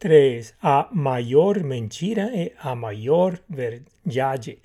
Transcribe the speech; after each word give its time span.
3. 0.00 0.54
A 0.62 0.88
maior 0.92 1.62
mentira 1.62 2.30
e 2.34 2.54
a 2.58 2.74
maior 2.74 3.38
verdade. 3.46 4.58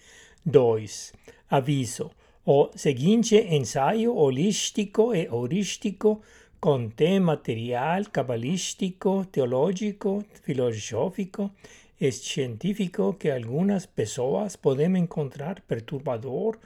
2. 0.46 1.13
Aviso. 1.50 2.09
O 2.46 2.69
seguinte 2.73 3.35
ensaio 3.35 4.15
holístico 4.15 5.13
e 5.13 5.25
heurístico 5.25 6.21
contém 6.57 7.19
material 7.19 8.05
cabalístico, 8.13 9.25
teológico, 9.25 10.23
filosófico 10.41 11.52
e 11.99 12.09
científico 12.13 13.13
que 13.20 13.29
algumas 13.29 13.86
pessoas 13.86 14.55
podem 14.55 14.95
encontrar 14.95 15.59
perturbador 15.67 16.57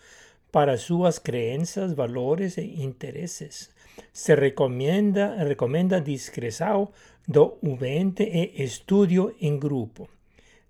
para 0.51 0.77
suas 0.77 1.17
crenças, 1.17 1.93
valores 1.93 2.55
e 2.57 2.83
interesses. 2.83 3.71
Se 4.11 4.35
recomenda, 4.35 5.35
recomenda 5.43 6.01
discreção 6.01 6.89
do 7.27 7.57
ouvinte 7.61 8.23
e 8.23 8.63
estudio 8.63 9.35
em 9.39 9.57
grupo. 9.57 10.09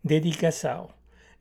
Dedicação. 0.03 0.89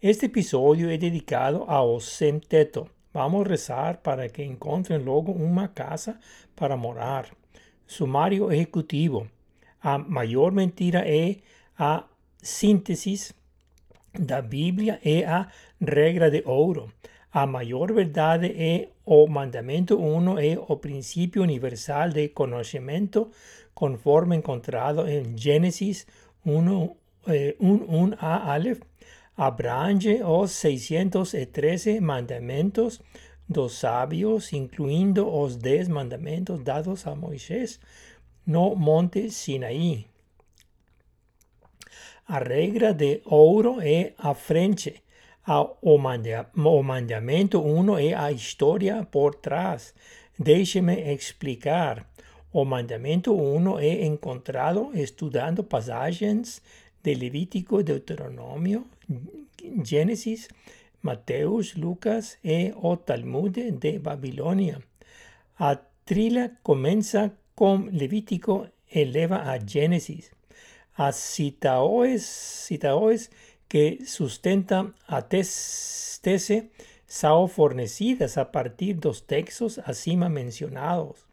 Este 0.01 0.27
episódio 0.27 0.91
é 0.91 0.97
dedicado 0.97 1.65
ao 1.67 2.01
sem 2.01 2.39
teto. 2.39 2.89
Vamos 3.13 3.47
rezar 3.47 3.99
para 3.99 4.29
que 4.29 4.45
encontrem 4.45 4.99
logo 4.99 5.33
uma 5.33 5.69
casa 5.69 6.19
para 6.55 6.77
morar. 6.77 7.29
Sumário 7.87 8.53
executivo. 8.53 9.29
A 9.83 9.99
maior 9.99 10.53
mentira 10.53 11.03
é 11.07 11.37
a 11.79 12.05
síntese 12.43 13.35
da 14.19 14.41
Bíblia 14.43 15.01
é 15.05 15.25
a 15.25 15.49
regra 15.81 16.31
de 16.31 16.43
ouro. 16.45 16.93
A 17.33 17.47
maior 17.47 17.93
verdade 17.93 18.47
é 18.57 18.89
o 19.11 19.27
mandamento 19.27 19.99
1 19.99 20.39
é 20.39 20.59
o 20.69 20.77
princípio 20.77 21.43
universal 21.43 22.11
de 22.11 22.29
conhecimento 22.29 23.31
conforme 23.75 24.37
encontrado 24.37 25.09
em 25.09 25.35
Gênesis 25.35 26.07
1, 26.45 26.95
eh, 27.27 27.57
1, 27.59 28.13
a 28.19 28.53
Aleph, 28.53 28.81
abrange 29.35 30.23
os 30.23 30.51
613 30.51 32.01
mandamentos 32.01 33.01
dos 33.49 33.79
sábios, 33.79 34.53
incluindo 34.53 35.27
os 35.27 35.57
10 35.57 35.89
mandamentos 35.89 36.63
dados 36.63 37.07
a 37.07 37.15
Moisés 37.15 37.81
no 38.47 38.77
Monte 38.77 39.31
Sinaí. 39.31 40.05
A 42.27 42.39
regra 42.41 42.93
de 42.93 43.23
ouro 43.25 43.81
é 43.81 44.13
a 44.19 44.35
frente. 44.35 45.03
O 45.49 46.83
mandamento 46.83 47.59
1 47.59 47.99
é 47.99 48.13
a 48.13 48.31
história 48.31 49.03
por 49.11 49.35
trás. 49.35 49.95
Deixe-me 50.39 50.95
explicar. 51.15 52.07
O 52.53 52.67
mandamento 52.67 53.35
1 53.35 53.79
é 53.79 54.05
encontrado 54.05 54.91
estudando 54.93 55.65
passagens 55.65 56.61
de 57.03 57.15
Levítico, 57.15 57.83
Deuteronômio, 57.83 58.87
Gênesis, 59.83 60.49
Mateus, 61.01 61.75
Lucas 61.75 62.37
e 62.45 62.75
o 62.77 62.99
Talmud 62.99 63.71
de 63.71 63.99
Babilônia. 63.99 64.83
A 65.59 65.77
trilha 66.05 66.59
começa 66.63 67.33
com 67.55 67.89
Levítico 67.91 68.69
e 68.95 69.03
leva 69.03 69.37
a 69.37 69.59
Gênesis. 69.59 70.31
As 70.95 71.17
citações, 71.17 72.23
citações 72.23 73.31
que 73.69 74.05
sustentam 74.07 74.95
a 75.07 75.21
tese 75.21 76.71
são 77.07 77.49
fornecidas 77.49 78.37
a 78.39 78.45
partir 78.45 78.95
dos 78.95 79.21
textos 79.21 79.79
acima 79.79 80.29
mencionados. 80.29 81.27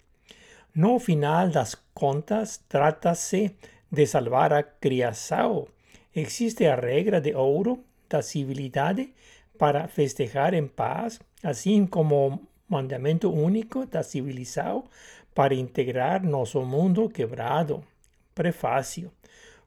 No 0.74 1.00
final 1.00 1.50
das 1.50 1.76
contas, 1.94 2.62
trata-se 2.68 3.56
de 3.92 4.06
salvar 4.06 4.52
a 4.54 4.64
criação. 4.64 5.68
Existe 6.14 6.66
a 6.66 6.76
regra 6.76 7.22
de 7.22 7.34
ouro 7.34 7.84
da 8.10 8.22
civilidade 8.22 9.14
para 9.58 9.88
festejar 9.88 10.54
em 10.54 10.68
paz, 10.68 11.20
assim 11.44 11.86
como 11.86 12.42
mandamento 12.68 13.32
único 13.32 13.86
da 13.86 14.04
civilização 14.04 14.86
para 15.34 15.54
integrar 15.54 16.24
nosso 16.24 16.62
mundo 16.62 17.10
quebrado. 17.10 17.84
Prefácio. 18.34 19.12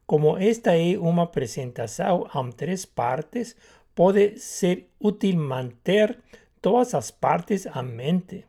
Como 0.09 0.39
esta 0.39 0.75
é 0.75 0.97
uma 0.97 1.21
apresentação 1.21 2.27
em 2.33 2.51
três 2.51 2.83
partes, 2.83 3.55
pode 3.93 4.39
ser 4.39 4.89
útil 4.99 5.37
manter 5.37 6.17
todas 6.59 6.95
as 6.95 7.11
partes 7.11 7.67
em 7.67 7.83
mente. 7.83 8.43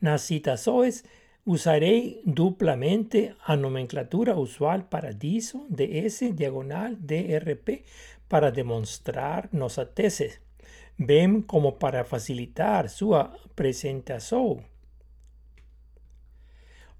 Nas 0.00 0.22
citações, 0.22 1.04
usarei 1.46 2.20
duplamente 2.26 3.32
a 3.46 3.54
nomenclatura 3.54 4.36
usual 4.36 4.82
Paradiso, 4.90 5.68
DS, 5.70 6.34
diagonal, 6.34 6.96
DRP, 6.96 7.84
para 8.28 8.50
demonstrar 8.50 9.48
nossa 9.52 9.86
tese, 9.86 10.40
bem 10.98 11.42
como 11.42 11.74
para 11.74 12.04
facilitar 12.04 12.88
sua 12.88 13.32
apresentação. 13.44 14.73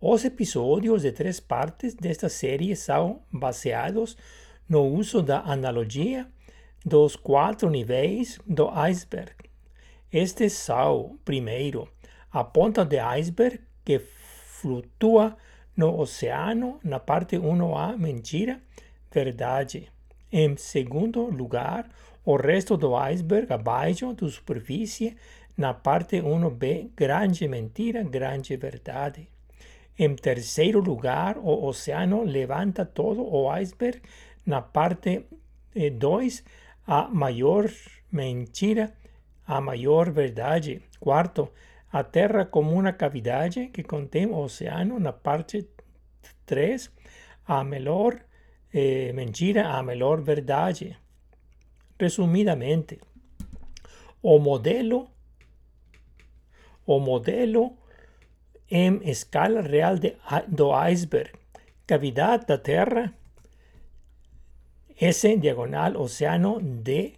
Os 0.06 0.22
episódios 0.22 1.00
de 1.00 1.12
três 1.12 1.40
partes 1.40 1.94
desta 1.94 2.28
série 2.28 2.76
são 2.76 3.22
baseados 3.32 4.18
no 4.68 4.82
uso 4.82 5.22
da 5.22 5.40
analogia 5.40 6.28
dos 6.84 7.16
quatro 7.16 7.70
níveis 7.70 8.38
do 8.46 8.68
iceberg. 8.68 9.32
Estes 10.12 10.52
são, 10.52 11.18
primeiro, 11.24 11.88
a 12.30 12.44
ponta 12.44 12.84
do 12.84 13.00
iceberg 13.00 13.60
que 13.82 13.98
flutua 13.98 15.38
no 15.74 15.98
oceano, 15.98 16.78
na 16.84 17.00
parte 17.00 17.38
1A, 17.38 17.96
mentira, 17.96 18.60
verdade. 19.10 19.90
Em 20.30 20.54
segundo 20.58 21.22
lugar, 21.30 21.88
o 22.26 22.36
resto 22.36 22.76
do 22.76 22.94
iceberg 22.94 23.50
abaixo 23.50 24.12
da 24.12 24.28
superfície, 24.28 25.16
na 25.56 25.72
parte 25.72 26.20
1B, 26.20 26.90
grande 26.94 27.48
mentira, 27.48 28.02
grande 28.02 28.54
verdade. 28.54 29.32
Em 29.96 30.16
terceiro 30.16 30.80
lugar, 30.80 31.38
o 31.38 31.64
oceano 31.66 32.24
levanta 32.24 32.84
todo 32.84 33.22
o 33.22 33.48
iceberg. 33.50 34.02
Na 34.44 34.60
parte 34.60 35.24
2, 35.98 36.38
eh, 36.40 36.42
a 36.86 37.08
maior 37.08 37.70
mentira, 38.10 38.92
a 39.46 39.60
maior 39.60 40.10
verdade. 40.10 40.82
Quarto, 40.98 41.48
a 41.92 42.02
Terra 42.02 42.44
como 42.44 42.72
uma 42.72 42.92
cavidade 42.92 43.68
que 43.68 43.84
contém 43.84 44.26
o 44.26 44.36
oceano. 44.36 44.98
Na 44.98 45.12
parte 45.12 45.68
3, 46.44 46.90
a 47.46 47.62
melhor 47.62 48.18
eh, 48.72 49.12
mentira, 49.12 49.68
a 49.68 49.82
melhor 49.82 50.20
verdade. 50.20 50.96
Resumidamente, 52.00 52.98
o 54.20 54.40
modelo, 54.40 55.08
o 56.84 56.98
modelo 56.98 57.78
em 58.70 59.00
escala 59.08 59.60
real 59.60 59.98
de, 59.98 60.16
do 60.48 60.72
iceberg. 60.72 61.32
Cavidade 61.86 62.46
da 62.46 62.58
Terra, 62.58 63.12
S 64.96 65.36
diagonal 65.36 65.96
oceano 66.00 66.60
D, 66.60 67.14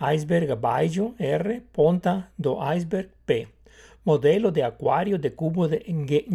iceberg 0.00 0.52
abaixo, 0.52 1.14
R, 1.18 1.60
ponta 1.72 2.30
do 2.38 2.60
iceberg 2.60 3.08
P. 3.24 3.48
Modelo 4.04 4.50
de 4.50 4.62
aquário 4.62 5.18
de 5.18 5.30
cubo 5.30 5.68
de 5.68 5.78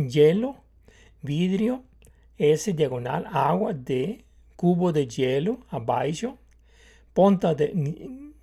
hielo, 0.10 0.56
vidrio, 1.22 1.84
S 2.38 2.72
diagonal 2.74 3.26
agua 3.28 3.74
D, 3.74 4.20
cubo 4.56 4.92
de 4.92 5.06
hielo 5.06 5.60
abaixo, 5.70 6.38
ponta 7.14 7.54
de 7.54 7.74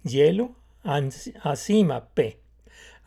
hielo 0.04 0.54
acima 1.42 2.00
P. 2.00 2.36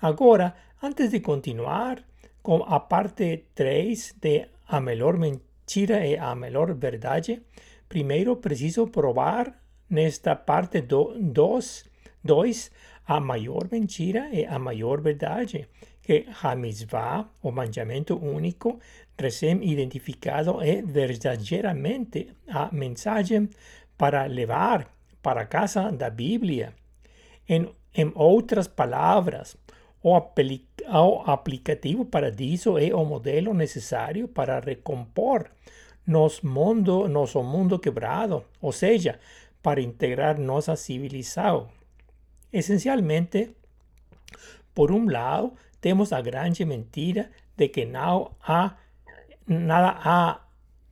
Agora, 0.02 0.56
antes 0.82 1.12
de 1.12 1.20
continuar, 1.20 2.04
com 2.46 2.62
a 2.64 2.80
parte 2.80 3.46
3 3.56 4.18
de 4.22 4.46
a 4.68 4.80
melhor 4.80 5.18
mentira 5.18 6.06
e 6.06 6.16
a 6.16 6.36
melhor 6.36 6.76
verdade, 6.76 7.42
primeiro 7.90 8.36
preciso 8.36 8.86
provar 8.86 9.52
nesta 9.90 10.36
parte 10.36 10.82
2 10.82 12.72
a 13.08 13.20
maior 13.20 13.68
mentira 13.72 14.30
e 14.32 14.46
a 14.46 14.60
maior 14.60 15.02
verdade, 15.02 15.68
que 16.04 16.28
a 16.44 16.56
o 17.42 17.52
mandamento 17.52 18.16
único, 18.16 18.80
recém-identificado, 19.18 20.62
é 20.62 20.84
verdadeiramente 20.84 22.28
a 22.48 22.70
mensagem 22.72 23.50
para 23.98 24.28
levar 24.28 24.88
para 25.20 25.48
casa 25.48 25.92
da 25.92 26.12
Bíblia. 26.12 26.76
Em, 27.50 27.68
em 27.96 28.12
outras 28.14 28.68
palavras, 28.68 29.58
o, 30.08 31.24
aplicativo 31.26 32.06
Paradiso 32.06 32.78
é 32.78 32.94
o 32.94 33.04
modelo 33.04 33.54
necessário 33.54 34.28
para 34.28 34.60
recompor 34.60 35.50
nosso 36.06 36.46
mundo, 36.46 37.08
nosso 37.08 37.42
mundo 37.42 37.80
quebrado, 37.80 38.46
ou 38.62 38.72
seja, 38.72 39.20
para 39.64 39.82
integrar 39.82 40.40
nossa 40.40 40.76
civilização. 40.76 41.68
Essencialmente, 42.54 43.56
por 44.76 44.92
um 44.92 45.10
lado, 45.10 45.54
temos 45.82 46.14
a 46.14 46.22
grande 46.22 46.64
mentira 46.64 47.32
de 47.58 47.68
que 47.70 47.86
não 47.86 48.32
há 48.44 48.76
nada 49.48 50.00
há 50.04 50.42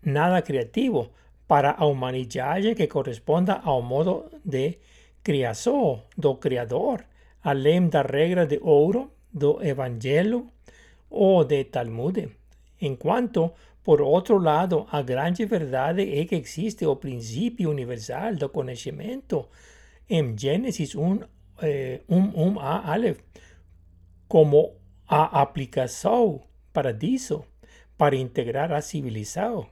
nada 0.02 0.42
criativo 0.42 1.12
para 1.48 1.76
a 1.78 1.86
humanidade 1.86 2.74
que 2.74 2.88
corresponda 2.88 3.62
ao 3.64 3.82
modo 3.82 4.26
de 4.44 4.80
criação 5.24 6.02
do 6.18 6.36
Criador, 6.36 7.06
além 7.44 7.88
da 7.90 8.02
regra 8.02 8.46
de 8.46 8.60
ouro 8.62 9.12
do 9.32 9.62
Evangelho 9.62 10.48
ou 11.10 11.44
de 11.44 11.64
Talmud. 11.66 12.30
Enquanto, 12.82 13.52
por 13.84 14.02
outro 14.02 14.38
lado, 14.38 14.88
a 14.92 15.02
grande 15.02 15.46
verdade 15.46 16.02
é 16.20 16.26
que 16.26 16.36
existe 16.36 16.86
o 16.86 16.96
princípio 16.96 17.70
universal 17.70 18.36
do 18.36 18.50
conhecimento 18.50 19.50
em 20.10 20.38
Gênesis 20.38 20.96
1, 20.96 21.20
eh, 21.62 22.02
1, 22.08 22.18
1 22.18 22.60
a 22.60 22.94
Aleph, 22.94 23.20
como 24.28 24.76
a 25.08 25.42
aplicação 25.42 26.42
para 26.72 26.98
isso, 27.02 27.44
para 27.98 28.16
integrar 28.16 28.72
a 28.72 28.82
civilização. 28.82 29.68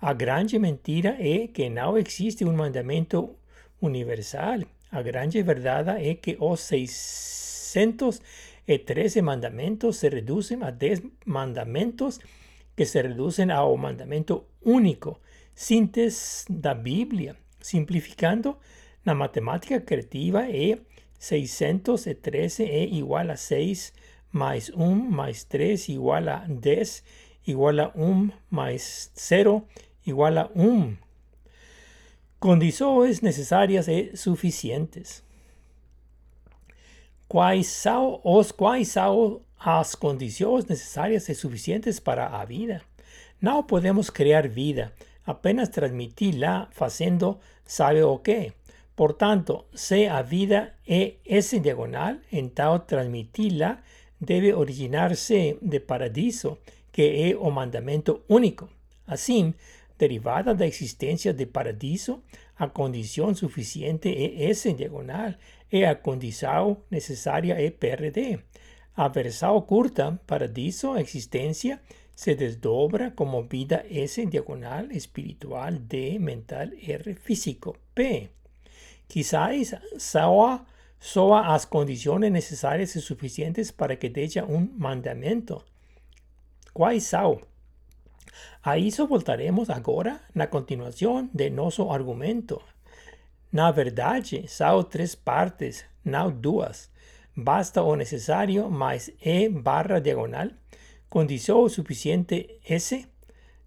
A 0.00 0.12
grande 0.12 0.58
mentira 0.58 1.16
é 1.18 1.46
que 1.46 1.68
não 1.70 1.96
existe 1.96 2.44
um 2.44 2.52
mandamento 2.52 3.36
universal. 3.80 4.60
A 4.94 5.02
grande 5.02 5.42
verdade 5.42 6.08
é 6.08 6.14
que 6.14 6.36
os 6.38 6.60
613 6.60 9.22
mandamentos 9.22 9.96
se 9.96 10.08
reduzem 10.08 10.62
a 10.62 10.70
10 10.70 11.02
mandamentos 11.26 12.20
que 12.76 12.86
se 12.86 13.02
reducem 13.02 13.50
ao 13.50 13.76
mandamento 13.76 14.44
único, 14.62 15.18
síntese 15.52 16.44
da 16.48 16.74
Bíblia. 16.74 17.34
Simplificando, 17.60 18.56
na 19.04 19.16
matemática 19.16 19.80
criativa 19.80 20.48
é 20.48 20.78
613 21.18 22.62
é 22.62 22.84
igual 22.84 23.32
a 23.32 23.36
6 23.36 23.92
mais 24.30 24.70
1 24.70 24.94
mais 24.94 25.42
3 25.42 25.88
igual 25.88 26.28
a 26.28 26.46
10 26.46 27.02
igual 27.48 27.80
a 27.80 27.90
1 27.96 28.30
mais 28.48 29.10
0 29.18 29.66
igual 30.06 30.38
a 30.38 30.48
1. 30.54 31.03
Condições 32.44 33.22
necessárias 33.22 33.88
e 33.88 34.14
suficientes. 34.14 35.22
Quais 37.26 37.68
são, 37.68 38.20
os 38.22 38.52
quais 38.52 38.94
as 39.58 39.94
condições 39.94 40.66
necessárias 40.66 41.26
e 41.30 41.34
suficientes 41.34 41.98
para 41.98 42.26
a 42.26 42.44
vida? 42.44 42.82
Não 43.40 43.62
podemos 43.62 44.10
criar 44.10 44.46
vida, 44.46 44.92
apenas 45.24 45.70
transmitirla 45.70 46.68
fazendo 46.70 47.38
sabe 47.64 48.02
o 48.02 48.18
que. 48.18 48.52
Portanto, 48.94 49.64
se 49.74 50.06
a 50.06 50.20
vida 50.20 50.74
é 50.86 51.14
S 51.24 51.58
diagonal, 51.58 52.16
então 52.30 52.78
transmiti-la 52.78 53.78
deve 54.20 54.52
originar-se 54.52 55.56
de 55.62 55.80
paradiso, 55.80 56.58
que 56.92 57.32
é 57.32 57.36
o 57.38 57.50
mandamento 57.50 58.20
único. 58.28 58.68
Assim, 59.06 59.54
derivada 59.98 60.54
da 60.54 60.66
existência 60.66 61.32
de 61.32 61.46
paradiso, 61.46 62.22
a 62.56 62.68
condição 62.68 63.34
suficiente 63.34 64.08
é 64.08 64.50
S 64.50 64.72
diagonal 64.72 65.34
e 65.70 65.84
a 65.84 65.94
condição 65.94 66.76
necessária 66.90 67.54
é 67.54 67.70
PRD. 67.70 68.38
A 68.96 69.08
versão 69.08 69.60
curta, 69.60 70.20
paradiso, 70.26 70.96
existência, 70.96 71.80
se 72.14 72.34
desdobra 72.34 73.10
como 73.10 73.42
vida 73.42 73.84
S 73.90 74.24
diagonal 74.26 74.86
espiritual 74.92 75.72
D 75.72 76.18
mental 76.18 76.68
R 76.80 77.14
físico 77.14 77.76
P. 77.94 78.30
Quizás 79.08 79.74
soa, 79.98 80.64
soa 81.00 81.54
as 81.54 81.64
condições 81.64 82.30
necessárias 82.30 82.94
e 82.94 83.00
suficientes 83.00 83.70
para 83.70 83.96
que 83.96 84.10
seja 84.10 84.44
um 84.44 84.68
mandamento. 84.78 85.62
Quais 86.72 87.02
são? 87.04 87.40
A 88.62 88.78
isso 88.78 89.06
voltaremos 89.06 89.70
agora 89.70 90.20
na 90.34 90.46
continuação 90.46 91.28
de 91.32 91.50
nosso 91.50 91.90
argumento. 91.90 92.60
Na 93.52 93.70
verdade, 93.70 94.44
são 94.48 94.82
três 94.82 95.14
partes, 95.14 95.84
não 96.04 96.30
duas. 96.30 96.90
Basta 97.36 97.82
o 97.82 97.96
necessário 97.96 98.70
mais 98.70 99.10
E 99.24 99.48
barra 99.48 100.00
diagonal, 100.00 100.48
condição 101.08 101.68
suficiente 101.68 102.60
S, 102.68 103.06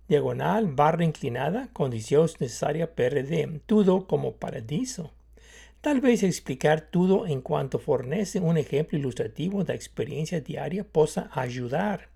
diagonal 0.08 0.66
barra 0.66 1.04
inclinada, 1.04 1.69
condição 1.74 2.24
necessária 2.40 2.88
PRD, 2.88 3.62
tudo 3.66 4.02
como 4.02 4.34
paradiso. 4.34 5.10
Tal 5.81 6.02
vez 6.02 6.24
explicar 6.24 6.81
tudo 6.81 7.28
enquanto 7.28 7.78
fornece 7.80 8.40
um 8.40 8.58
exemplo 8.58 8.98
ilustrativo 8.98 9.64
da 9.64 9.75
experiência 9.75 10.42
diária 10.42 10.84
possa 10.84 11.30
ajudar. 11.36 12.10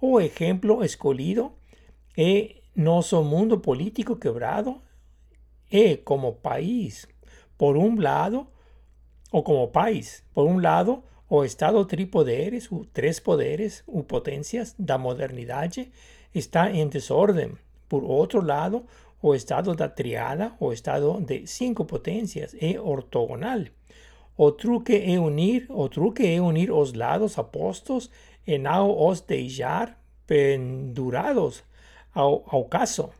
O 0.00 0.20
exemplo 0.20 0.84
escolhido 0.84 1.52
é 2.16 2.56
nosso 2.74 3.22
mundo 3.22 3.58
político 3.58 4.16
quebrado 4.16 4.80
é 5.70 5.96
como 5.96 6.34
país. 6.34 7.06
Por 7.56 7.76
um 7.76 7.98
lado, 8.00 8.46
ou 9.30 9.42
como 9.42 9.68
país, 9.68 10.22
por 10.34 10.46
um 10.46 10.60
lado, 10.60 11.02
o 11.28 11.44
Estado 11.44 11.84
tripoderes, 11.84 12.70
o 12.70 12.84
três 12.84 13.18
poderes, 13.18 13.82
ou 13.86 14.02
potências 14.02 14.74
da 14.78 14.98
modernidade 14.98 15.90
está 16.34 16.70
em 16.70 16.86
desordem. 16.86 17.52
Por 17.88 18.04
outro 18.04 18.44
lado, 18.44 18.84
o 19.22 19.34
estado 19.34 19.74
da 19.74 19.88
triada, 19.88 20.52
o 20.58 20.72
estado 20.72 21.20
de 21.20 21.46
cinco 21.46 21.84
potências, 21.84 22.56
é 22.60 22.80
ortogonal. 22.80 23.60
O 24.36 24.50
truque 24.50 24.96
é 24.96 25.20
unir, 25.20 25.66
o 25.68 25.88
truque 25.88 26.26
é 26.26 26.40
unir 26.40 26.72
os 26.72 26.92
lados 26.92 27.38
apostos 27.38 28.10
e 28.46 28.58
não 28.58 28.90
os 29.08 29.20
deixar 29.20 29.96
pendurados 30.26 31.62
ao, 32.14 32.44
ao 32.46 32.64
caso. 32.64 33.10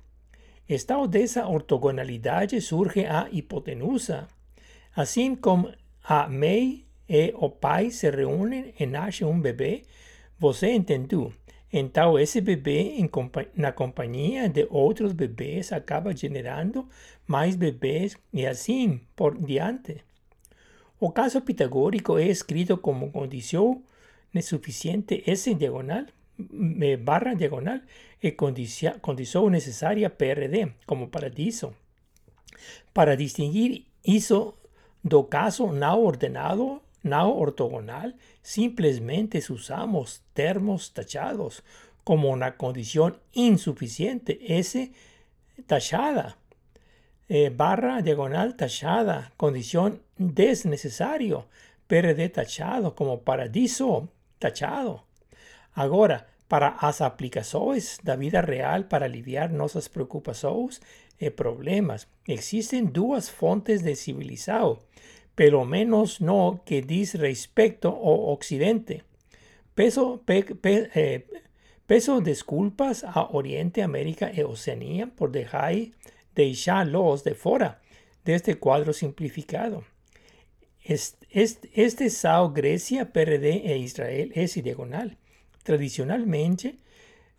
Estado 0.69 1.07
dessa 1.09 1.47
ortogonalidade 1.47 2.61
surge 2.61 3.05
a 3.05 3.29
hipotenusa. 3.31 4.29
Assim 4.95 5.35
como 5.35 5.73
a 6.03 6.29
mãe 6.29 6.85
e 7.09 7.33
o 7.37 7.51
pai 7.51 7.91
se 7.91 8.11
reúnem 8.11 8.75
e 8.79 8.87
nasce 8.87 9.25
um 9.25 9.41
bebê, 9.41 9.83
você 10.39 10.73
entendeu? 10.73 11.33
Então, 11.73 12.19
esse 12.19 12.41
bebê, 12.41 12.97
na 13.57 13.73
companhia 13.73 14.49
de 14.49 14.67
outros 14.71 15.13
bebês, 15.13 15.73
acaba 15.73 16.15
generando 16.15 16.87
mais 17.27 17.57
bebês 17.57 18.17
e 18.33 18.47
assim 18.47 19.01
por 19.17 19.39
diante. 19.39 20.03
O 21.01 21.11
caso 21.11 21.41
pitagórico 21.41 22.19
é 22.19 22.29
escrito 22.29 22.77
como 22.77 23.11
condição 23.11 23.83
suficiente 24.43 25.23
S 25.27 25.53
diagonal 25.55 26.05
barra 26.99 27.35
diagonal 27.35 27.81
e 28.23 28.33
condição 28.33 29.51
necessária 29.51 30.11
PRD 30.11 30.73
como 30.87 31.09
paradiso. 31.09 31.75
Para 32.93 33.17
distinguir 33.17 33.87
isso 34.05 34.55
do 35.03 35.25
caso 35.25 35.73
não 35.73 36.03
ordenado 36.03 36.81
no 37.03 37.35
ortogonal, 37.37 38.13
simplemente 38.43 39.39
usamos 39.51 40.23
termos 40.35 40.91
tachados 40.91 41.63
como 42.05 42.31
una 42.31 42.57
condición 42.57 43.19
insuficiente, 43.33 44.39
S 44.59 44.93
tachada, 45.67 46.37
eh, 47.29 47.51
barra 47.51 48.03
diagonal 48.03 48.57
tachada, 48.57 49.33
condición 49.37 50.03
desnecesario, 50.17 51.47
PRD 51.87 52.29
tachado 52.29 52.95
como 52.95 53.23
paradiso 53.23 54.09
tachado. 54.39 55.05
Ahora, 55.75 56.27
para 56.49 56.77
as 56.81 57.01
aplicações 57.01 57.99
da 58.03 58.15
vida 58.17 58.41
real 58.41 58.85
para 58.85 59.07
aliviar 59.07 59.51
nossas 59.51 59.89
preocupações 59.89 60.81
e 61.19 61.31
problemas, 61.31 62.07
existen 62.29 62.85
duas 62.87 63.29
fontes 63.29 63.83
de 63.83 63.95
civilização 63.95 64.79
pelo 65.35 65.65
menos 65.65 66.21
no 66.21 66.59
que 66.65 66.83
dice 66.83 67.17
respecto 67.17 67.89
ao 67.89 68.33
Occidente. 68.33 69.05
Peso, 69.75 70.19
pe, 70.27 70.43
pe, 70.55 70.91
eh, 70.95 71.25
peso 71.87 72.21
disculpas 72.21 73.03
a 73.05 73.35
Oriente, 73.35 73.81
América 73.81 74.31
e 74.33 74.45
Oceanía 74.45 75.07
por 75.07 75.31
dejar, 75.31 75.75
deixá-los 76.35 77.23
de 77.23 77.35
fora 77.35 77.81
deste 78.25 78.57
quadro 78.57 78.93
simplificado. 78.93 79.85
Este, 80.85 81.27
este, 81.31 82.09
Grecia, 82.53 83.07
PRD 83.07 83.63
e 83.65 83.79
Israel 83.79 84.31
S 84.35 84.61
diagonal. 84.61 85.11
Tradicionalmente, 85.63 86.79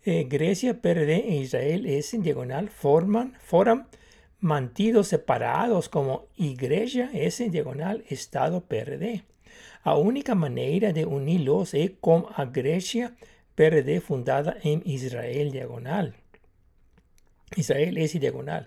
eh, 0.04 0.24
Grecia, 0.24 0.74
PRD 0.74 1.24
e 1.28 1.40
Israel 1.40 1.86
S 1.86 2.18
diagonal 2.18 2.68
forman, 2.68 3.34
forman 3.38 3.86
mantidos 4.40 5.08
separados 5.08 5.88
como 5.88 6.28
igreja 6.36 7.10
S 7.14 7.48
diagonal 7.48 8.02
Estado 8.10 8.60
PRD. 8.60 9.22
A 9.82 9.96
única 9.96 10.34
maneira 10.34 10.92
de 10.92 11.04
uni-los 11.04 11.74
é 11.74 11.88
com 12.00 12.26
a 12.34 12.44
Grecia 12.44 13.14
PRD 13.54 14.00
fundada 14.00 14.58
em 14.62 14.82
Israel 14.84 15.50
diagonal. 15.50 16.12
Israel 17.56 17.96
S 17.98 18.18
diagonal. 18.18 18.66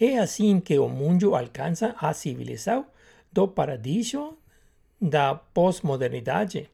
É 0.00 0.18
assim 0.18 0.60
que 0.60 0.78
o 0.78 0.88
mundo 0.88 1.34
alcança 1.34 1.94
a 1.98 2.12
civilização 2.12 2.86
do 3.32 3.48
paradiso 3.48 4.38
da 5.00 5.34
pós-modernidade. 5.34 6.70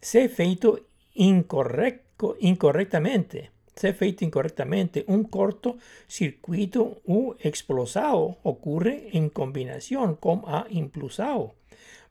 Se 0.00 0.28
feito 0.28 0.82
incorrecto, 1.14 2.36
incorrectamente, 2.40 3.50
se 3.80 3.94
feito 3.94 4.24
incorrectamente, 4.24 5.04
un 5.08 5.24
corto 5.24 5.78
circuito 6.06 7.00
u 7.06 7.34
explosado 7.40 8.36
ocurre 8.42 9.08
en 9.16 9.30
combinación 9.30 10.16
con 10.16 10.42
a 10.46 10.66
impulsado. 10.68 11.54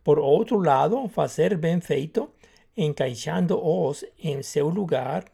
Por 0.01 0.19
otro 0.19 0.63
lado, 0.63 1.07
fazer 1.09 1.57
bem 1.57 1.79
feito, 1.79 2.31
encaixando-os 2.75 4.03
em 4.17 4.41
seu 4.41 4.67
lugar, 4.69 5.25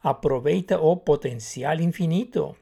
aproveita 0.00 0.78
o 0.78 0.98
potencial 0.98 1.80
infinito. 1.80 2.54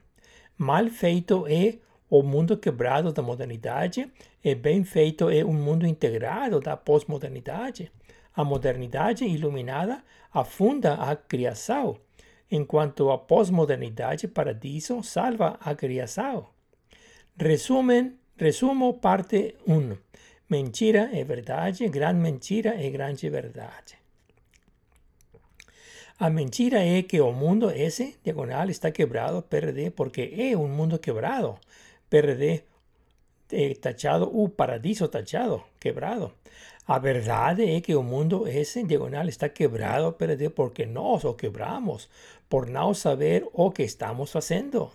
Mal 0.57 0.87
feito 0.87 1.45
é 1.47 1.77
o 2.09 2.23
mundo 2.23 2.57
quebrado 2.57 3.13
da 3.13 3.21
modernidade 3.21 4.11
e 4.43 4.55
bem 4.55 4.83
feito 4.83 5.29
é 5.29 5.45
um 5.45 5.53
mundo 5.53 5.85
integrado 5.85 6.59
da 6.59 6.75
pós-modernidade. 6.75 7.91
A 8.35 8.43
modernidade 8.43 9.25
iluminada 9.25 10.03
afunda 10.33 10.95
a 10.95 11.15
criação, 11.15 11.97
enquanto 12.49 13.11
a 13.11 13.17
pós-modernidade 13.17 14.27
paradiso 14.27 15.03
salva 15.03 15.57
a 15.59 15.75
criação. 15.75 16.47
Resumen, 17.37 18.17
resumo 18.37 18.93
parte 18.95 19.55
1. 19.67 19.97
Mentira 20.49 21.09
é 21.13 21.23
verdade, 21.23 21.87
grande 21.87 22.19
mentira 22.19 22.75
é 22.75 22.89
grande 22.89 23.29
verdade. 23.29 24.01
A 26.19 26.29
mentira 26.29 26.85
é 26.85 27.01
que 27.01 27.19
o 27.19 27.31
mundo 27.31 27.71
esse, 27.71 28.15
diagonal, 28.23 28.69
está 28.69 28.91
quebrado, 28.91 29.41
PRD, 29.41 29.89
porque 29.89 30.31
é 30.37 30.55
um 30.55 30.67
mundo 30.67 30.99
quebrado. 30.99 31.57
PRD 32.09 32.63
eh, 33.51 33.73
tachado, 33.73 34.29
o 34.31 34.47
paradiso 34.47 35.07
tachado, 35.07 35.63
quebrado. 35.79 36.31
A 36.87 36.97
verdade 36.97 37.63
é 37.63 37.79
que 37.79 37.95
o 37.95 38.03
mundo 38.03 38.47
esse, 38.47 38.83
diagonal, 38.83 39.27
está 39.27 39.47
quebrado, 39.47 40.13
PRD, 40.13 40.49
porque 40.49 40.85
nós 40.85 41.23
o 41.23 41.33
quebramos, 41.33 42.09
por 42.49 42.67
não 42.67 42.93
saber 42.93 43.47
o 43.53 43.71
que 43.71 43.83
estamos 43.83 44.31
fazendo. 44.31 44.91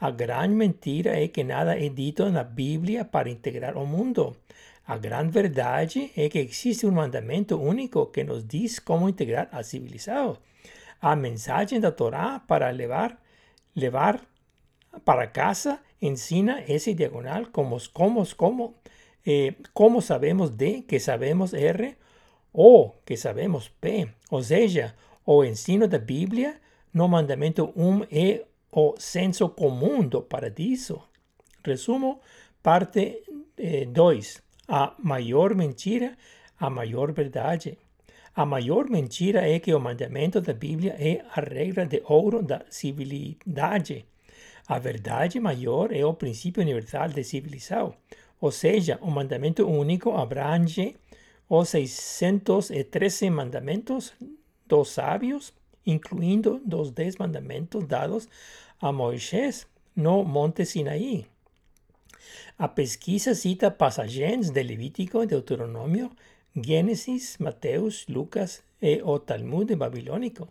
A 0.00 0.10
grande 0.10 0.54
mentira 0.54 1.22
é 1.22 1.28
que 1.28 1.44
nada 1.44 1.78
é 1.78 1.88
dito 1.88 2.28
na 2.30 2.42
Bíblia 2.42 3.04
para 3.04 3.30
integrar 3.30 3.76
o 3.76 3.86
mundo. 3.86 4.36
A 4.84 4.98
grande 4.98 5.30
verdade 5.30 6.10
é 6.16 6.28
que 6.28 6.40
existe 6.40 6.84
um 6.86 6.90
mandamento 6.90 7.56
único 7.56 8.06
que 8.06 8.24
nos 8.24 8.44
diz 8.44 8.80
como 8.80 9.08
integrar 9.08 9.48
a 9.52 9.62
civilizado. 9.62 10.38
A 11.00 11.14
mensagem 11.14 11.78
da 11.78 11.92
Torá 11.92 12.40
para 12.40 12.68
levar, 12.70 13.16
levar 13.76 14.20
para 15.04 15.28
casa 15.28 15.78
ensina 16.00 16.64
esse 16.66 16.94
diagonal 16.94 17.46
como, 17.52 17.78
como, 17.92 18.26
como, 18.36 18.74
eh, 19.26 19.54
como 19.72 20.00
sabemos 20.00 20.50
D, 20.50 20.82
que 20.82 20.98
sabemos 20.98 21.52
R, 21.54 21.96
ou 22.52 23.00
que 23.04 23.16
sabemos 23.16 23.68
P. 23.68 24.08
Ou 24.30 24.42
seja, 24.42 24.94
o 25.24 25.44
ensino 25.44 25.86
da 25.88 25.98
Bíblia 25.98 26.60
no 26.92 27.08
mandamento 27.08 27.72
1 27.76 28.04
é 28.10 28.44
o 28.70 28.94
senso 28.98 29.48
comum 29.48 30.06
do 30.06 30.22
paradiso. 30.22 31.02
Resumo 31.64 32.20
parte 32.62 33.22
2. 33.88 34.36
Eh, 34.36 34.40
a 34.68 34.94
maior 34.98 35.54
mentira, 35.54 36.16
a 36.58 36.70
maior 36.70 37.12
verdade. 37.12 37.78
A 38.34 38.46
maior 38.46 38.88
mentira 38.88 39.46
é 39.46 39.58
que 39.58 39.74
o 39.74 39.80
mandamento 39.80 40.40
da 40.40 40.54
Bíblia 40.54 40.96
é 40.98 41.22
a 41.34 41.40
regra 41.40 41.84
de 41.84 42.02
ouro 42.06 42.42
da 42.42 42.64
civilidade. 42.70 44.06
A 44.66 44.78
verdade 44.78 45.38
maior 45.38 45.92
é 45.92 46.04
o 46.04 46.14
princípio 46.14 46.62
universal 46.62 47.08
de 47.08 47.22
civilização, 47.24 47.94
ou 48.42 48.50
seja, 48.50 48.98
o 49.00 49.08
mandamento 49.08 49.64
único 49.68 50.10
abrange 50.16 50.96
os 51.48 51.68
613 51.68 53.30
mandamentos 53.30 54.12
dos 54.66 54.88
sábios, 54.88 55.54
incluindo 55.86 56.60
os 56.76 56.90
10 56.90 57.18
mandamentos 57.18 57.86
dados 57.86 58.28
a 58.80 58.90
Moisés 58.90 59.68
no 59.94 60.24
Monte 60.24 60.64
Sinaí. 60.64 61.24
A 62.58 62.66
pesquisa 62.66 63.32
cita 63.32 63.70
passagens 63.70 64.50
de 64.50 64.60
Levítico, 64.60 65.24
Deuteronômio, 65.24 66.10
Gênesis, 66.56 67.38
Mateus, 67.38 68.06
Lucas 68.08 68.64
e 68.80 69.00
o 69.04 69.20
Talmud 69.20 69.72
babilônico. 69.76 70.48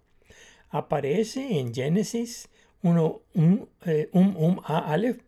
Aparece 0.71 1.41
em 1.41 1.73
Gênesis 1.73 2.47
1, 2.81 2.89
um, 3.35 3.67
um, 4.13 4.47
um 4.47 4.61
a 4.63 4.93
Aleph 4.93 5.19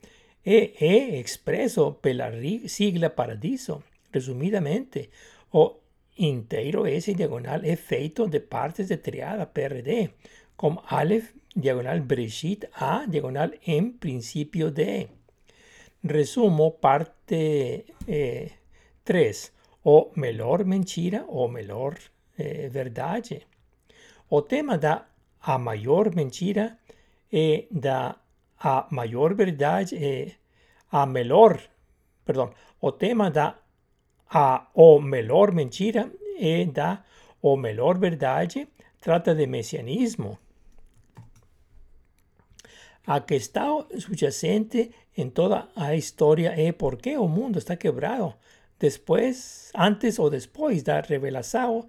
e 0.45 0.73
é 0.79 1.19
expresso 1.19 1.93
pela 2.01 2.31
sigla 2.67 3.09
Paradiso. 3.09 3.83
Resumidamente, 4.11 5.09
o 5.51 5.77
inteiro 6.17 6.85
S 6.85 7.13
diagonal 7.13 7.61
é 7.63 7.75
feito 7.75 8.27
de 8.27 8.39
partes 8.39 8.87
de 8.87 8.97
triada 8.97 9.45
PRD, 9.45 10.11
com 10.55 10.77
Aleph 10.87 11.33
diagonal 11.55 11.99
Breshit 12.01 12.67
A 12.73 13.05
diagonal 13.07 13.49
em 13.65 13.91
princípio 13.91 14.69
D. 14.69 15.07
Resumo 16.03 16.71
parte 16.71 17.85
3. 19.03 19.45
Eh, 19.45 19.51
o 19.85 20.11
melhor 20.15 20.65
mentira 20.65 21.25
ou 21.27 21.47
melhor 21.47 21.97
eh, 22.37 22.69
verdade. 22.69 23.47
O 24.29 24.41
tema 24.41 24.77
da 24.77 25.07
a 25.41 25.57
maior 25.57 26.13
mentira 26.15 26.77
e 27.31 27.67
da 27.69 28.15
a 28.63 28.87
maior 28.89 29.33
verdade 29.33 29.97
é 29.97 30.31
a 30.89 31.05
melhor, 31.05 31.59
perdão, 32.23 32.51
o 32.79 32.91
tema 32.93 33.29
da 33.29 33.57
a 34.29 34.67
o 34.73 34.99
melhor 34.99 35.51
mentira 35.51 36.09
e 36.39 36.65
da 36.65 37.03
o 37.41 37.57
melhor 37.57 37.97
verdade 37.97 38.67
trata 39.01 39.35
de 39.35 39.45
messianismo. 39.45 40.39
A 43.05 43.19
questão 43.19 43.85
subjacente 43.99 44.91
em 45.17 45.29
toda 45.29 45.67
a 45.75 45.93
história 45.93 46.53
é 46.57 46.71
por 46.71 46.95
que 46.95 47.17
o 47.17 47.27
mundo 47.27 47.59
está 47.59 47.75
quebrado 47.75 48.33
después, 48.79 49.71
antes 49.75 50.17
ou 50.19 50.29
depois 50.29 50.81
da 50.83 51.01
revelação 51.01 51.85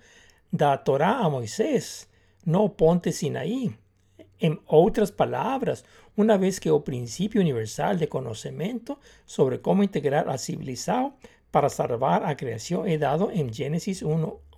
da 0.53 0.77
Torá 0.77 1.19
a 1.19 1.31
Moisés, 1.31 2.09
no 2.45 2.69
ponte 2.69 3.13
Sinaí. 3.13 3.84
En 4.41 4.61
outras 4.67 5.11
palavras, 5.11 5.85
uma 6.17 6.37
vez 6.37 6.59
que 6.59 6.71
o 6.71 6.81
princípio 6.81 7.41
universal 7.41 7.97
de 7.97 8.07
conhecimento 8.07 8.99
sobre 9.27 9.59
como 9.59 9.83
integrar 9.83 10.29
a 10.29 10.39
civilização 10.39 11.15
para 11.51 11.69
salvar 11.69 12.25
a 12.25 12.35
criação 12.35 12.85
é 12.85 12.99
dado 12.99 13.31
em 13.31 13.53
Gênesis 13.53 14.03
1, 14.03 14.09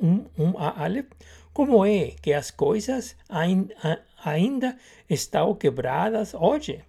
1, 0.00 0.24
1 0.38 0.58
a 0.58 0.82
Aleph, 0.84 1.06
como 1.52 1.84
é 1.84 2.12
que 2.22 2.32
as 2.32 2.50
coisas 2.50 3.16
ainda 3.28 4.76
estão 5.08 5.54
quebradas 5.54 6.34
hoje? 6.34 6.82